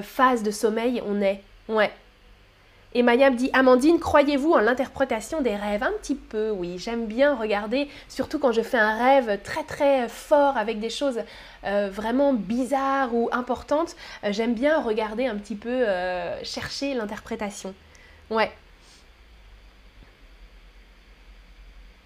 phase 0.00 0.42
de 0.42 0.50
sommeil 0.50 1.02
on 1.06 1.20
est. 1.20 1.42
Ouais, 1.68 1.90
et 2.96 3.02
Maya 3.02 3.30
me 3.30 3.36
dit 3.36 3.50
Amandine, 3.52 3.98
croyez-vous 3.98 4.52
en 4.52 4.60
l'interprétation 4.60 5.40
des 5.40 5.56
rêves? 5.56 5.82
Un 5.82 5.90
petit 6.00 6.14
peu, 6.14 6.50
oui. 6.50 6.78
J'aime 6.78 7.06
bien 7.06 7.34
regarder, 7.34 7.88
surtout 8.08 8.38
quand 8.38 8.52
je 8.52 8.62
fais 8.62 8.78
un 8.78 8.96
rêve 8.96 9.40
très 9.42 9.64
très 9.64 10.08
fort 10.08 10.56
avec 10.56 10.78
des 10.78 10.90
choses 10.90 11.20
euh, 11.64 11.90
vraiment 11.92 12.32
bizarres 12.32 13.12
ou 13.12 13.28
importantes. 13.32 13.96
Euh, 14.22 14.28
j'aime 14.30 14.54
bien 14.54 14.80
regarder 14.80 15.26
un 15.26 15.34
petit 15.34 15.56
peu, 15.56 15.70
euh, 15.70 16.38
chercher 16.44 16.94
l'interprétation. 16.94 17.74
Ouais. 18.30 18.52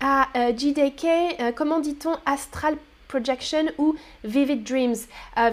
Ah, 0.00 0.28
JDK, 0.34 1.54
comment 1.56 1.80
dit-on 1.80 2.16
astral 2.24 2.76
projection 3.08 3.64
ou 3.78 3.96
vivid 4.22 4.62
dreams 4.62 4.96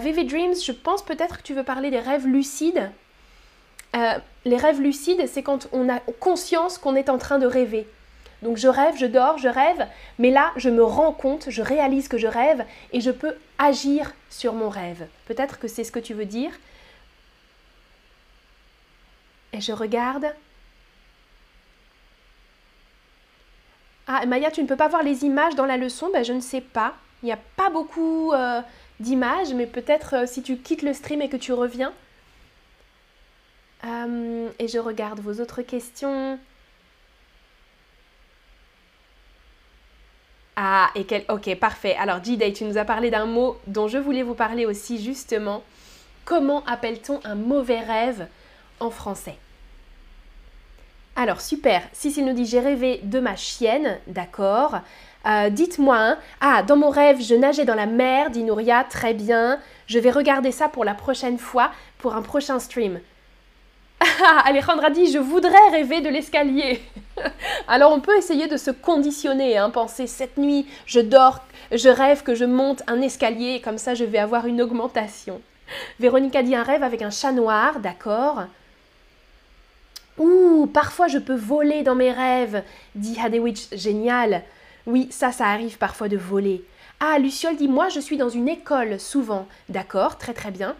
Vivid 0.00 0.28
dreams, 0.28 0.54
je 0.54 0.72
pense 0.72 1.04
peut-être 1.04 1.38
que 1.38 1.42
tu 1.42 1.54
veux 1.54 1.64
parler 1.64 1.90
des 1.90 2.00
rêves 2.00 2.26
lucides. 2.26 2.90
Euh, 3.96 4.18
les 4.44 4.56
rêves 4.56 4.80
lucides, 4.80 5.26
c'est 5.26 5.42
quand 5.42 5.68
on 5.72 5.88
a 5.88 6.00
conscience 6.20 6.76
qu'on 6.76 6.96
est 6.96 7.08
en 7.08 7.18
train 7.18 7.38
de 7.38 7.46
rêver. 7.46 7.88
Donc 8.42 8.58
je 8.58 8.68
rêve, 8.68 8.96
je 8.98 9.06
dors, 9.06 9.38
je 9.38 9.48
rêve, 9.48 9.86
mais 10.18 10.30
là 10.30 10.52
je 10.56 10.68
me 10.68 10.84
rends 10.84 11.12
compte, 11.12 11.46
je 11.48 11.62
réalise 11.62 12.06
que 12.06 12.18
je 12.18 12.26
rêve 12.26 12.64
et 12.92 13.00
je 13.00 13.10
peux 13.10 13.34
agir 13.58 14.12
sur 14.28 14.52
mon 14.52 14.68
rêve. 14.68 15.06
Peut-être 15.26 15.58
que 15.58 15.68
c'est 15.68 15.84
ce 15.84 15.92
que 15.92 15.98
tu 15.98 16.12
veux 16.12 16.26
dire. 16.26 16.50
Et 19.54 19.60
je 19.62 19.72
regarde. 19.72 20.26
Ah, 24.06 24.24
Maya, 24.26 24.50
tu 24.50 24.62
ne 24.62 24.68
peux 24.68 24.76
pas 24.76 24.88
voir 24.88 25.02
les 25.02 25.24
images 25.24 25.54
dans 25.56 25.66
la 25.66 25.76
leçon? 25.76 26.10
Ben, 26.12 26.24
Je 26.24 26.32
ne 26.32 26.40
sais 26.40 26.60
pas. 26.60 26.94
Il 27.22 27.26
n'y 27.26 27.32
a 27.32 27.38
pas 27.56 27.70
beaucoup 27.70 28.32
euh, 28.32 28.60
d'images, 29.00 29.52
mais 29.54 29.66
peut-être 29.66 30.14
euh, 30.14 30.26
si 30.26 30.42
tu 30.42 30.56
quittes 30.58 30.82
le 30.82 30.92
stream 30.92 31.22
et 31.22 31.28
que 31.28 31.36
tu 31.36 31.52
reviens, 31.52 31.92
euh, 33.84 34.50
et 34.58 34.68
je 34.68 34.78
regarde 34.78 35.20
vos 35.20 35.40
autres 35.40 35.62
questions. 35.62 36.38
Ah, 40.56 40.90
et 40.94 41.04
quel... 41.04 41.24
Ok, 41.28 41.54
parfait. 41.56 41.96
Alors, 41.96 42.22
G-Day, 42.24 42.52
tu 42.52 42.64
nous 42.64 42.78
as 42.78 42.84
parlé 42.84 43.10
d'un 43.10 43.26
mot 43.26 43.58
dont 43.66 43.88
je 43.88 43.98
voulais 43.98 44.22
vous 44.22 44.34
parler 44.34 44.64
aussi, 44.66 45.02
justement. 45.02 45.62
Comment 46.24 46.64
appelle-t-on 46.66 47.20
un 47.24 47.34
mauvais 47.34 47.80
rêve 47.80 48.26
en 48.80 48.90
français? 48.90 49.36
Alors 51.16 51.40
super, 51.40 51.82
Cécile 51.94 52.26
nous 52.26 52.34
dit 52.34 52.44
j'ai 52.44 52.60
rêvé 52.60 53.00
de 53.02 53.20
ma 53.20 53.36
chienne, 53.36 53.98
d'accord. 54.06 54.80
Euh, 55.26 55.48
dites-moi, 55.48 55.96
hein. 55.96 56.18
ah 56.42 56.62
dans 56.62 56.76
mon 56.76 56.90
rêve 56.90 57.22
je 57.22 57.34
nageais 57.34 57.64
dans 57.64 57.74
la 57.74 57.86
mer, 57.86 58.28
dit 58.28 58.44
Nouria, 58.44 58.84
très 58.84 59.14
bien. 59.14 59.58
Je 59.86 59.98
vais 59.98 60.10
regarder 60.10 60.52
ça 60.52 60.68
pour 60.68 60.84
la 60.84 60.92
prochaine 60.92 61.38
fois, 61.38 61.70
pour 61.96 62.14
un 62.14 62.20
prochain 62.20 62.58
stream. 62.58 63.00
Alejandra 64.44 64.90
dit 64.90 65.10
Je 65.10 65.18
voudrais 65.18 65.68
rêver 65.70 66.02
de 66.02 66.10
l'escalier. 66.10 66.82
Alors 67.66 67.92
on 67.92 68.00
peut 68.00 68.16
essayer 68.18 68.46
de 68.46 68.58
se 68.58 68.70
conditionner, 68.70 69.56
hein, 69.56 69.70
penser 69.70 70.06
cette 70.06 70.36
nuit, 70.36 70.66
je 70.84 71.00
dors, 71.00 71.40
je 71.72 71.88
rêve 71.88 72.24
que 72.24 72.34
je 72.34 72.44
monte 72.44 72.82
un 72.88 73.00
escalier 73.00 73.62
comme 73.64 73.78
ça 73.78 73.94
je 73.94 74.04
vais 74.04 74.18
avoir 74.18 74.46
une 74.46 74.60
augmentation. 74.60 75.40
Véronique 75.98 76.36
a 76.36 76.42
dit 76.42 76.54
un 76.54 76.62
rêve 76.62 76.82
avec 76.82 77.00
un 77.00 77.10
chat 77.10 77.32
noir, 77.32 77.80
d'accord. 77.80 78.44
Ouh, 80.18 80.66
parfois 80.72 81.08
je 81.08 81.18
peux 81.18 81.34
voler 81.34 81.82
dans 81.82 81.94
mes 81.94 82.12
rêves, 82.12 82.62
dit 82.94 83.18
Hadewitch, 83.22 83.68
génial. 83.72 84.42
Oui, 84.86 85.08
ça, 85.10 85.32
ça 85.32 85.46
arrive 85.46 85.78
parfois 85.78 86.08
de 86.08 86.16
voler. 86.16 86.64
Ah, 87.00 87.18
Luciole 87.18 87.56
dit 87.56 87.68
Moi 87.68 87.88
je 87.88 88.00
suis 88.00 88.16
dans 88.16 88.28
une 88.28 88.48
école 88.48 88.98
souvent, 88.98 89.46
d'accord, 89.68 90.16
très 90.18 90.32
très 90.34 90.50
bien. 90.50 90.76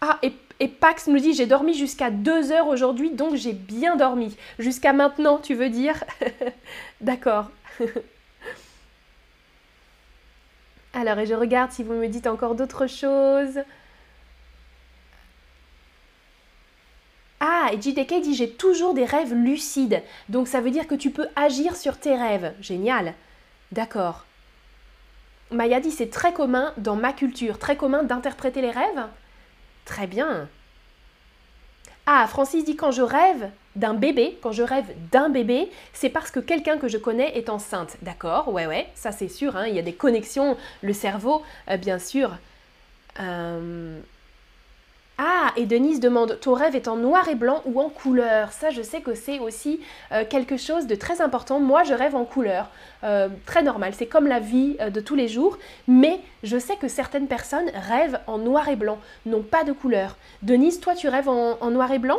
Ah, 0.00 0.18
et, 0.22 0.32
Pax 0.68 1.06
nous 1.06 1.18
dit 1.18 1.32
j'ai 1.32 1.46
dormi 1.46 1.74
jusqu'à 1.74 2.10
2 2.10 2.50
heures 2.52 2.66
aujourd'hui, 2.68 3.10
donc 3.10 3.36
j'ai 3.36 3.52
bien 3.52 3.96
dormi. 3.96 4.36
Jusqu'à 4.58 4.92
maintenant, 4.92 5.38
tu 5.38 5.54
veux 5.54 5.68
dire? 5.68 6.02
D'accord. 7.00 7.50
Alors, 10.94 11.18
et 11.18 11.26
je 11.26 11.34
regarde 11.34 11.70
si 11.70 11.82
vous 11.84 11.94
me 11.94 12.08
dites 12.08 12.26
encore 12.26 12.54
d'autres 12.54 12.86
choses. 12.86 13.60
Ah, 17.44 17.70
et 17.72 17.82
JDK 17.82 18.20
dit 18.20 18.36
j'ai 18.36 18.50
toujours 18.50 18.94
des 18.94 19.04
rêves 19.04 19.34
lucides. 19.34 20.00
Donc 20.28 20.46
ça 20.46 20.60
veut 20.60 20.70
dire 20.70 20.86
que 20.86 20.94
tu 20.94 21.10
peux 21.10 21.26
agir 21.34 21.74
sur 21.74 21.98
tes 21.98 22.14
rêves. 22.14 22.54
Génial. 22.60 23.14
D'accord. 23.72 24.24
Maya 25.50 25.80
dit 25.80 25.90
c'est 25.90 26.08
très 26.08 26.32
commun 26.32 26.72
dans 26.76 26.94
ma 26.94 27.12
culture, 27.12 27.58
très 27.58 27.76
commun 27.76 28.04
d'interpréter 28.04 28.62
les 28.62 28.70
rêves? 28.70 29.06
Très 29.84 30.06
bien. 30.06 30.48
Ah, 32.06 32.28
Francis 32.28 32.64
dit 32.64 32.76
quand 32.76 32.92
je 32.92 33.02
rêve 33.02 33.50
d'un 33.74 33.94
bébé, 33.94 34.38
quand 34.40 34.52
je 34.52 34.62
rêve 34.62 34.86
d'un 35.10 35.28
bébé, 35.28 35.68
c'est 35.92 36.10
parce 36.10 36.30
que 36.30 36.38
quelqu'un 36.38 36.78
que 36.78 36.86
je 36.86 36.96
connais 36.96 37.36
est 37.36 37.48
enceinte. 37.48 37.96
D'accord, 38.02 38.52
ouais, 38.52 38.66
ouais, 38.66 38.88
ça 38.94 39.10
c'est 39.10 39.28
sûr, 39.28 39.56
hein, 39.56 39.66
il 39.66 39.74
y 39.74 39.80
a 39.80 39.82
des 39.82 39.94
connexions, 39.94 40.56
le 40.82 40.92
cerveau, 40.92 41.42
euh, 41.68 41.76
bien 41.76 41.98
sûr. 41.98 42.36
Euh, 43.18 44.00
ah, 45.24 45.52
et 45.56 45.66
Denise 45.66 46.00
demande, 46.00 46.40
ton 46.40 46.52
rêve 46.52 46.74
est 46.74 46.88
en 46.88 46.96
noir 46.96 47.28
et 47.28 47.36
blanc 47.36 47.62
ou 47.64 47.80
en 47.80 47.90
couleur? 47.90 48.50
Ça, 48.50 48.70
je 48.70 48.82
sais 48.82 49.02
que 49.02 49.14
c'est 49.14 49.38
aussi 49.38 49.78
euh, 50.10 50.24
quelque 50.28 50.56
chose 50.56 50.88
de 50.88 50.96
très 50.96 51.20
important. 51.20 51.60
Moi, 51.60 51.84
je 51.84 51.94
rêve 51.94 52.16
en 52.16 52.24
couleur. 52.24 52.66
Euh, 53.04 53.28
très 53.46 53.62
normal, 53.62 53.92
c'est 53.96 54.06
comme 54.06 54.26
la 54.26 54.40
vie 54.40 54.76
euh, 54.80 54.90
de 54.90 55.00
tous 55.00 55.14
les 55.14 55.28
jours. 55.28 55.58
Mais 55.86 56.18
je 56.42 56.58
sais 56.58 56.74
que 56.74 56.88
certaines 56.88 57.28
personnes 57.28 57.70
rêvent 57.72 58.18
en 58.26 58.38
noir 58.38 58.68
et 58.68 58.74
blanc, 58.74 58.98
n'ont 59.24 59.42
pas 59.42 59.62
de 59.62 59.70
couleur. 59.70 60.16
Denise, 60.42 60.80
toi, 60.80 60.96
tu 60.96 61.06
rêves 61.06 61.28
en, 61.28 61.70
noir 61.70 61.92
et 61.92 62.00
blanc? 62.00 62.18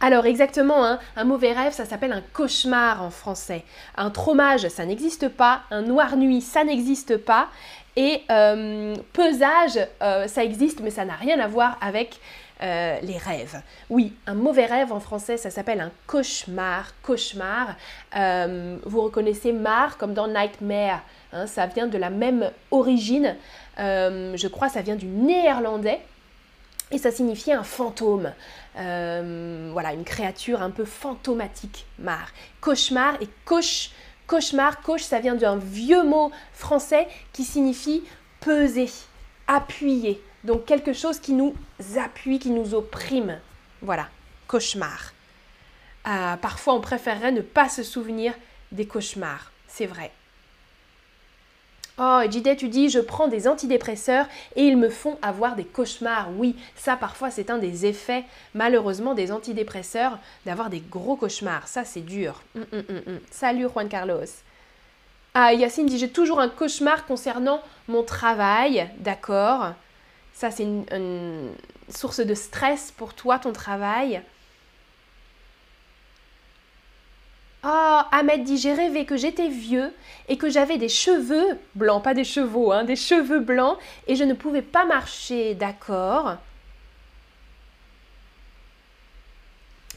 Alors 0.00 0.26
exactement, 0.26 0.84
hein, 0.84 0.98
un 1.16 1.24
mauvais 1.24 1.52
rêve, 1.52 1.72
ça 1.72 1.86
s'appelle 1.86 2.12
un 2.12 2.22
cauchemar 2.34 3.02
en 3.02 3.10
français. 3.10 3.64
Un 3.96 4.10
traumage, 4.10 4.68
ça 4.68 4.84
n'existe 4.84 5.28
pas. 5.28 5.62
Un 5.70 5.82
noir 5.82 6.16
nuit, 6.16 6.42
ça 6.42 6.64
n'existe 6.64 7.16
pas. 7.16 7.48
Et 7.96 8.22
euh, 8.30 8.94
pesage, 9.14 9.78
euh, 10.02 10.28
ça 10.28 10.44
existe, 10.44 10.80
mais 10.80 10.90
ça 10.90 11.06
n'a 11.06 11.14
rien 11.14 11.40
à 11.40 11.46
voir 11.46 11.78
avec 11.80 12.20
euh, 12.62 12.98
les 13.00 13.16
rêves. 13.16 13.62
Oui, 13.88 14.12
un 14.26 14.34
mauvais 14.34 14.66
rêve 14.66 14.92
en 14.92 15.00
français, 15.00 15.38
ça 15.38 15.50
s'appelle 15.50 15.80
un 15.80 15.92
cauchemar. 16.06 16.92
Cauchemar. 17.02 17.74
vous 18.84 19.00
reconnaissez 19.00 19.52
mar 19.52 19.96
comme 19.96 20.12
dans 20.12 20.28
Nightmare. 20.28 21.02
Hein, 21.32 21.46
ça 21.46 21.66
vient 21.66 21.86
de 21.86 21.96
la 21.96 22.10
même 22.10 22.50
origine. 22.70 23.34
je 23.78 24.46
crois 24.48 24.68
ça 24.68 24.82
vient 24.82 24.96
du 24.96 25.06
néerlandais. 25.06 26.00
Et 26.92 26.98
ça 26.98 27.10
signifiait 27.10 27.54
un 27.54 27.64
fantôme. 27.64 28.32
voilà, 28.74 29.92
une 29.92 30.04
créature 30.04 30.62
un 30.62 30.70
peu 30.70 30.84
fantomatique, 30.84 31.86
mar. 31.98 32.28
Cauchemar 32.60 33.20
et 33.20 33.28
cauche 33.44 33.90
Cauchemar, 34.26 34.82
coach, 34.82 35.02
ça 35.02 35.20
vient 35.20 35.36
d'un 35.36 35.56
vieux 35.56 36.02
mot 36.02 36.32
français 36.52 37.06
qui 37.32 37.44
signifie 37.44 38.02
peser, 38.40 38.90
appuyer. 39.46 40.20
Donc 40.42 40.64
quelque 40.64 40.92
chose 40.92 41.20
qui 41.20 41.32
nous 41.32 41.54
appuie, 41.96 42.40
qui 42.40 42.50
nous 42.50 42.74
opprime. 42.74 43.38
Voilà, 43.82 44.08
cauchemar. 44.48 45.12
Euh, 46.08 46.36
parfois, 46.36 46.74
on 46.74 46.80
préférerait 46.80 47.32
ne 47.32 47.40
pas 47.40 47.68
se 47.68 47.84
souvenir 47.84 48.34
des 48.72 48.86
cauchemars. 48.86 49.52
C'est 49.68 49.86
vrai. 49.86 50.10
Oh, 51.98 52.20
et 52.22 52.30
Jide, 52.30 52.56
tu 52.58 52.68
dis, 52.68 52.90
je 52.90 52.98
prends 53.00 53.26
des 53.26 53.48
antidépresseurs 53.48 54.26
et 54.54 54.64
ils 54.64 54.76
me 54.76 54.90
font 54.90 55.16
avoir 55.22 55.56
des 55.56 55.64
cauchemars. 55.64 56.28
Oui, 56.36 56.54
ça 56.74 56.94
parfois 56.94 57.30
c'est 57.30 57.48
un 57.48 57.56
des 57.56 57.86
effets, 57.86 58.24
malheureusement, 58.54 59.14
des 59.14 59.32
antidépresseurs, 59.32 60.18
d'avoir 60.44 60.68
des 60.68 60.80
gros 60.80 61.16
cauchemars. 61.16 61.66
Ça 61.68 61.84
c'est 61.84 62.02
dur. 62.02 62.42
Hum, 62.54 62.66
hum, 62.72 62.84
hum, 63.06 63.20
Salut 63.30 63.66
Juan 63.68 63.88
Carlos. 63.88 64.26
Ah, 65.32 65.54
Yacine 65.54 65.86
dit, 65.86 65.98
j'ai 65.98 66.10
toujours 66.10 66.40
un 66.40 66.48
cauchemar 66.48 67.06
concernant 67.06 67.62
mon 67.88 68.02
travail. 68.02 68.88
D'accord. 68.98 69.72
Ça 70.34 70.50
c'est 70.50 70.64
une 70.64 71.50
source 71.88 72.20
de 72.20 72.34
stress 72.34 72.92
pour 72.94 73.14
toi, 73.14 73.38
ton 73.38 73.52
travail. 73.52 74.20
Oh, 77.68 78.00
Ahmed 78.12 78.44
dit 78.44 78.58
J'ai 78.58 78.74
rêvé 78.74 79.04
que 79.04 79.16
j'étais 79.16 79.48
vieux 79.48 79.92
et 80.28 80.38
que 80.38 80.48
j'avais 80.48 80.78
des 80.78 80.88
cheveux 80.88 81.58
blancs, 81.74 82.00
pas 82.04 82.14
des 82.14 82.22
chevaux, 82.22 82.70
hein, 82.70 82.84
des 82.84 82.94
cheveux 82.94 83.40
blancs 83.40 83.76
et 84.06 84.14
je 84.14 84.22
ne 84.22 84.34
pouvais 84.34 84.62
pas 84.62 84.84
marcher, 84.84 85.54
d'accord? 85.56 86.36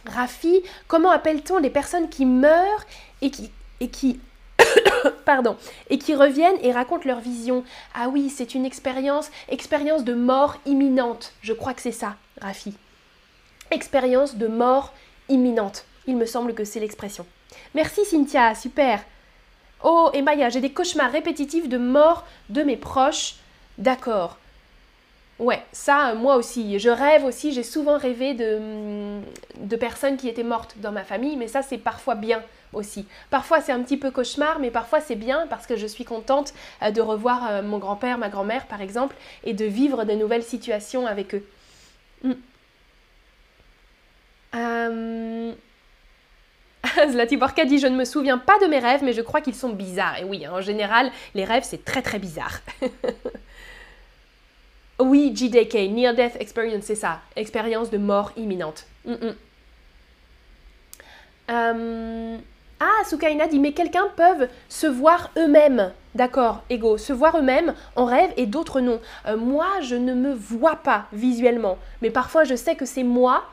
Rafi, 0.08 0.64
comment 0.88 1.12
appelle-t-on 1.12 1.60
les 1.60 1.70
personnes 1.70 2.10
qui 2.10 2.26
meurent 2.26 2.86
et 3.22 3.30
qui, 3.30 3.52
et 3.82 3.90
qui 3.90 4.20
pardon, 5.26 5.56
et 5.92 6.00
qui 6.00 6.16
reviennent 6.16 6.58
et 6.64 6.72
racontent 6.72 7.06
leur 7.06 7.20
vision? 7.20 7.64
Ah 7.94 8.10
oui, 8.10 8.32
c'est 8.32 8.56
une 8.56 8.66
expérience, 8.66 9.30
expérience 9.48 10.04
de 10.04 10.16
mort 10.16 10.58
imminente. 10.66 11.34
Je 11.42 11.54
crois 11.54 11.76
que 11.76 11.82
c'est 11.82 11.92
ça, 11.92 12.16
Rafi. 12.42 12.74
Expérience 13.70 14.38
de 14.38 14.48
mort 14.48 14.92
imminente. 15.28 15.86
Il 16.08 16.18
me 16.18 16.26
semble 16.26 16.56
que 16.56 16.64
c'est 16.64 16.80
l'expression. 16.80 17.28
Merci 17.76 18.06
Cynthia, 18.06 18.56
super. 18.56 19.04
Oh, 19.84 20.10
et 20.14 20.22
Maya, 20.22 20.50
j'ai 20.50 20.62
des 20.62 20.72
cauchemars 20.72 21.12
répétitifs 21.12 21.70
de 21.70 21.78
mort 21.78 22.26
de 22.50 22.64
mes 22.64 22.78
proches. 22.78 23.36
D'accord. 23.78 24.38
Ouais, 25.40 25.64
ça, 25.72 26.14
moi 26.16 26.36
aussi. 26.36 26.80
Je 26.80 26.90
rêve 26.90 27.24
aussi, 27.24 27.54
j'ai 27.54 27.64
souvent 27.64 27.98
rêvé 27.98 28.34
de, 28.34 29.22
de 29.58 29.76
personnes 29.78 30.18
qui 30.18 30.28
étaient 30.28 30.44
mortes 30.44 30.76
dans 30.78 30.92
ma 30.92 31.06
famille, 31.06 31.38
mais 31.38 31.48
ça, 31.48 31.62
c'est 31.62 31.78
parfois 31.78 32.16
bien 32.16 32.44
aussi. 32.74 33.06
Parfois, 33.30 33.62
c'est 33.62 33.72
un 33.72 33.82
petit 33.82 33.96
peu 33.96 34.12
cauchemar, 34.12 34.60
mais 34.60 34.70
parfois, 34.70 35.00
c'est 35.00 35.16
bien 35.16 35.48
parce 35.48 35.66
que 35.66 35.78
je 35.78 35.88
suis 35.88 36.04
contente 36.04 36.54
euh, 36.82 36.92
de 36.92 37.00
revoir 37.00 37.48
euh, 37.50 37.62
mon 37.62 37.78
grand-père, 37.78 38.18
ma 38.18 38.28
grand-mère, 38.28 38.66
par 38.66 38.82
exemple, 38.82 39.16
et 39.46 39.54
de 39.54 39.64
vivre 39.64 40.04
de 40.04 40.14
nouvelles 40.14 40.44
situations 40.44 41.08
avec 41.08 41.36
eux. 41.36 41.44
Hmm. 42.24 42.34
Euh, 44.56 45.54
Zlatiborka 47.12 47.66
dit 47.66 47.80
Je 47.80 47.88
ne 47.88 47.96
me 47.96 48.06
souviens 48.06 48.38
pas 48.38 48.58
de 48.60 48.68
mes 48.68 48.80
rêves, 48.80 49.04
mais 49.04 49.14
je 49.14 49.22
crois 49.22 49.42
qu'ils 49.42 49.56
sont 49.56 49.70
bizarres. 49.70 50.20
Et 50.20 50.24
oui, 50.24 50.48
en 50.48 50.62
général, 50.62 51.12
les 51.36 51.46
rêves, 51.46 51.64
c'est 51.66 51.84
très 51.84 52.02
très 52.02 52.20
bizarre. 52.20 52.60
oui, 55.00 55.34
JDK, 55.36 55.92
Near 55.92 56.14
Death 56.14 56.38
Experience, 56.40 56.86
c'est 56.86 56.96
ça. 56.96 57.20
Expérience 57.36 57.90
de 57.90 57.98
mort 57.98 58.32
imminente. 58.38 58.86
Mm, 59.06 59.14
mm. 59.14 59.36
Euh, 61.52 62.38
ah, 62.80 63.04
Sukaina 63.06 63.48
dit 63.48 63.60
Mais 63.60 63.74
quelqu'un 63.74 64.08
peuvent 64.16 64.48
se 64.70 64.88
voir 64.88 65.32
eux-mêmes. 65.38 65.92
D'accord, 66.16 66.64
ego, 66.70 66.98
se 66.98 67.14
voir 67.14 67.38
eux-mêmes 67.38 67.76
en 67.96 68.06
rêve 68.06 68.32
et 68.36 68.46
d'autres 68.46 68.82
non. 68.82 69.00
Euh, 69.28 69.38
moi, 69.38 69.68
je 69.82 69.96
ne 69.96 70.14
me 70.14 70.34
vois 70.34 70.78
pas 70.78 71.06
visuellement. 71.14 71.78
Mais 72.02 72.10
parfois, 72.10 72.46
je 72.46 72.56
sais 72.56 72.76
que 72.76 72.86
c'est 72.86 73.04
moi, 73.04 73.44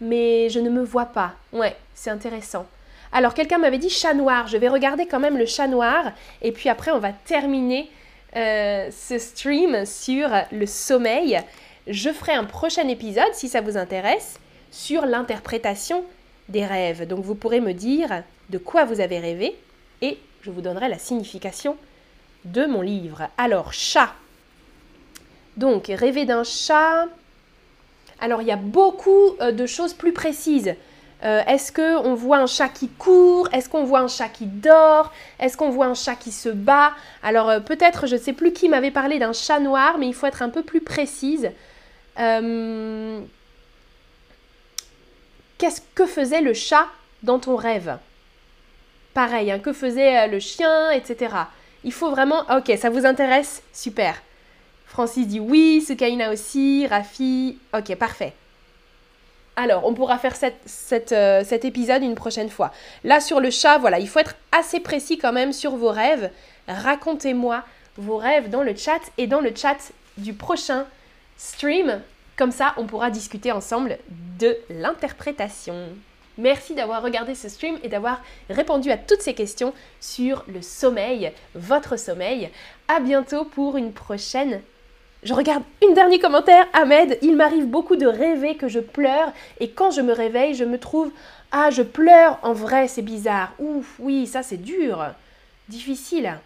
mais 0.00 0.48
je 0.48 0.60
ne 0.60 0.70
me 0.70 0.82
vois 0.82 1.06
pas. 1.06 1.34
Ouais, 1.52 1.76
c'est 1.94 2.10
intéressant. 2.10 2.66
Alors 3.12 3.34
quelqu'un 3.34 3.58
m'avait 3.58 3.78
dit 3.78 3.90
chat 3.90 4.14
noir. 4.14 4.46
Je 4.48 4.56
vais 4.56 4.68
regarder 4.68 5.06
quand 5.06 5.20
même 5.20 5.38
le 5.38 5.46
chat 5.46 5.66
noir. 5.66 6.12
Et 6.42 6.52
puis 6.52 6.68
après, 6.68 6.90
on 6.90 6.98
va 6.98 7.12
terminer 7.12 7.90
euh, 8.36 8.90
ce 8.90 9.18
stream 9.18 9.86
sur 9.86 10.28
le 10.52 10.66
sommeil. 10.66 11.40
Je 11.86 12.10
ferai 12.10 12.32
un 12.32 12.44
prochain 12.44 12.88
épisode, 12.88 13.32
si 13.32 13.48
ça 13.48 13.60
vous 13.60 13.76
intéresse, 13.76 14.38
sur 14.70 15.06
l'interprétation 15.06 16.04
des 16.48 16.64
rêves. 16.64 17.06
Donc 17.06 17.20
vous 17.20 17.34
pourrez 17.34 17.60
me 17.60 17.72
dire 17.72 18.22
de 18.50 18.58
quoi 18.58 18.84
vous 18.84 19.00
avez 19.00 19.18
rêvé 19.18 19.56
et 20.02 20.18
je 20.42 20.50
vous 20.50 20.60
donnerai 20.60 20.88
la 20.88 20.98
signification 20.98 21.76
de 22.44 22.66
mon 22.66 22.80
livre. 22.80 23.28
Alors, 23.36 23.72
chat. 23.72 24.14
Donc, 25.56 25.86
rêver 25.88 26.24
d'un 26.24 26.44
chat. 26.44 27.06
Alors, 28.20 28.42
il 28.42 28.48
y 28.48 28.52
a 28.52 28.56
beaucoup 28.56 29.36
euh, 29.40 29.52
de 29.52 29.66
choses 29.66 29.94
plus 29.94 30.12
précises. 30.12 30.74
Euh, 31.24 31.42
est-ce 31.46 31.72
qu'on 31.72 32.14
voit 32.14 32.38
un 32.38 32.46
chat 32.46 32.68
qui 32.68 32.88
court? 32.88 33.48
Est-ce 33.52 33.68
qu'on 33.68 33.84
voit 33.84 34.00
un 34.00 34.08
chat 34.08 34.28
qui 34.28 34.46
dort? 34.46 35.12
Est-ce 35.40 35.56
qu'on 35.56 35.70
voit 35.70 35.86
un 35.86 35.94
chat 35.94 36.14
qui 36.14 36.30
se 36.30 36.48
bat? 36.48 36.92
Alors 37.22 37.48
euh, 37.48 37.60
peut-être, 37.60 38.06
je 38.06 38.16
ne 38.16 38.20
sais 38.20 38.32
plus 38.32 38.52
qui 38.52 38.68
m'avait 38.68 38.90
parlé 38.90 39.18
d'un 39.18 39.32
chat 39.32 39.58
noir, 39.58 39.96
mais 39.98 40.08
il 40.08 40.14
faut 40.14 40.26
être 40.26 40.42
un 40.42 40.50
peu 40.50 40.62
plus 40.62 40.82
précise. 40.82 41.50
Euh, 42.18 43.20
qu'est-ce 45.58 45.80
que 45.94 46.06
faisait 46.06 46.42
le 46.42 46.52
chat 46.52 46.86
dans 47.22 47.38
ton 47.38 47.56
rêve? 47.56 47.96
Pareil, 49.14 49.50
hein, 49.50 49.58
que 49.58 49.72
faisait 49.72 50.28
le 50.28 50.38
chien, 50.38 50.90
etc. 50.90 51.34
Il 51.82 51.92
faut 51.92 52.10
vraiment... 52.10 52.40
Ok, 52.54 52.70
ça 52.78 52.90
vous 52.90 53.06
intéresse? 53.06 53.62
Super. 53.72 54.20
Francis 54.84 55.26
dit 55.26 55.40
oui, 55.40 55.82
Sukaina 55.86 56.30
aussi, 56.30 56.86
Rafi. 56.86 57.58
Ok, 57.74 57.94
parfait. 57.96 58.34
Alors, 59.58 59.86
on 59.86 59.94
pourra 59.94 60.18
faire 60.18 60.34
euh, 60.42 61.44
cet 61.44 61.64
épisode 61.64 62.02
une 62.02 62.14
prochaine 62.14 62.50
fois. 62.50 62.72
Là, 63.04 63.20
sur 63.20 63.40
le 63.40 63.50
chat, 63.50 63.78
voilà, 63.78 63.98
il 63.98 64.06
faut 64.08 64.18
être 64.18 64.36
assez 64.52 64.80
précis 64.80 65.16
quand 65.16 65.32
même 65.32 65.54
sur 65.54 65.76
vos 65.76 65.90
rêves. 65.90 66.30
Racontez-moi 66.68 67.64
vos 67.96 68.18
rêves 68.18 68.50
dans 68.50 68.62
le 68.62 68.76
chat 68.76 69.00
et 69.16 69.26
dans 69.26 69.40
le 69.40 69.52
chat 69.56 69.92
du 70.18 70.34
prochain 70.34 70.84
stream. 71.38 72.02
Comme 72.36 72.52
ça, 72.52 72.74
on 72.76 72.84
pourra 72.84 73.10
discuter 73.10 73.50
ensemble 73.50 73.98
de 74.38 74.58
l'interprétation. 74.68 75.88
Merci 76.36 76.74
d'avoir 76.74 77.02
regardé 77.02 77.34
ce 77.34 77.48
stream 77.48 77.78
et 77.82 77.88
d'avoir 77.88 78.20
répondu 78.50 78.90
à 78.90 78.98
toutes 78.98 79.22
ces 79.22 79.32
questions 79.32 79.72
sur 80.00 80.44
le 80.48 80.60
sommeil, 80.60 81.32
votre 81.54 81.98
sommeil. 81.98 82.50
À 82.88 83.00
bientôt 83.00 83.46
pour 83.46 83.78
une 83.78 83.94
prochaine 83.94 84.60
je 85.26 85.34
regarde 85.34 85.64
une 85.82 85.94
dernier 85.94 86.18
commentaire. 86.18 86.66
Ahmed, 86.72 87.18
il 87.20 87.36
m'arrive 87.36 87.66
beaucoup 87.66 87.96
de 87.96 88.06
rêver 88.06 88.54
que 88.54 88.68
je 88.68 88.78
pleure 88.78 89.32
et 89.58 89.70
quand 89.70 89.90
je 89.90 90.00
me 90.00 90.12
réveille, 90.12 90.54
je 90.54 90.64
me 90.64 90.78
trouve 90.78 91.10
ah, 91.50 91.70
je 91.70 91.82
pleure 91.82 92.38
en 92.42 92.52
vrai, 92.52 92.88
c'est 92.88 93.02
bizarre. 93.02 93.52
Ouf, 93.58 93.96
oui, 93.98 94.26
ça 94.26 94.42
c'est 94.42 94.56
dur. 94.56 95.04
Difficile. 95.68 96.38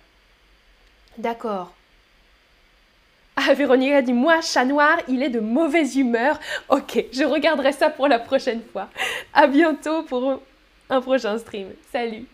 D'accord. 1.18 1.72
Ah, 3.36 3.54
Véronique 3.54 3.92
a 3.92 4.02
dit 4.02 4.12
Moi, 4.12 4.40
chat 4.40 4.64
noir, 4.64 4.98
il 5.08 5.22
est 5.22 5.30
de 5.30 5.40
mauvaise 5.40 5.96
humeur. 5.96 6.38
Ok, 6.68 7.04
je 7.12 7.24
regarderai 7.24 7.72
ça 7.72 7.90
pour 7.90 8.08
la 8.08 8.18
prochaine 8.18 8.62
fois. 8.72 8.88
À 9.34 9.46
bientôt 9.46 10.02
pour 10.04 10.40
un 10.88 11.00
prochain 11.00 11.38
stream. 11.38 11.68
Salut 11.92 12.26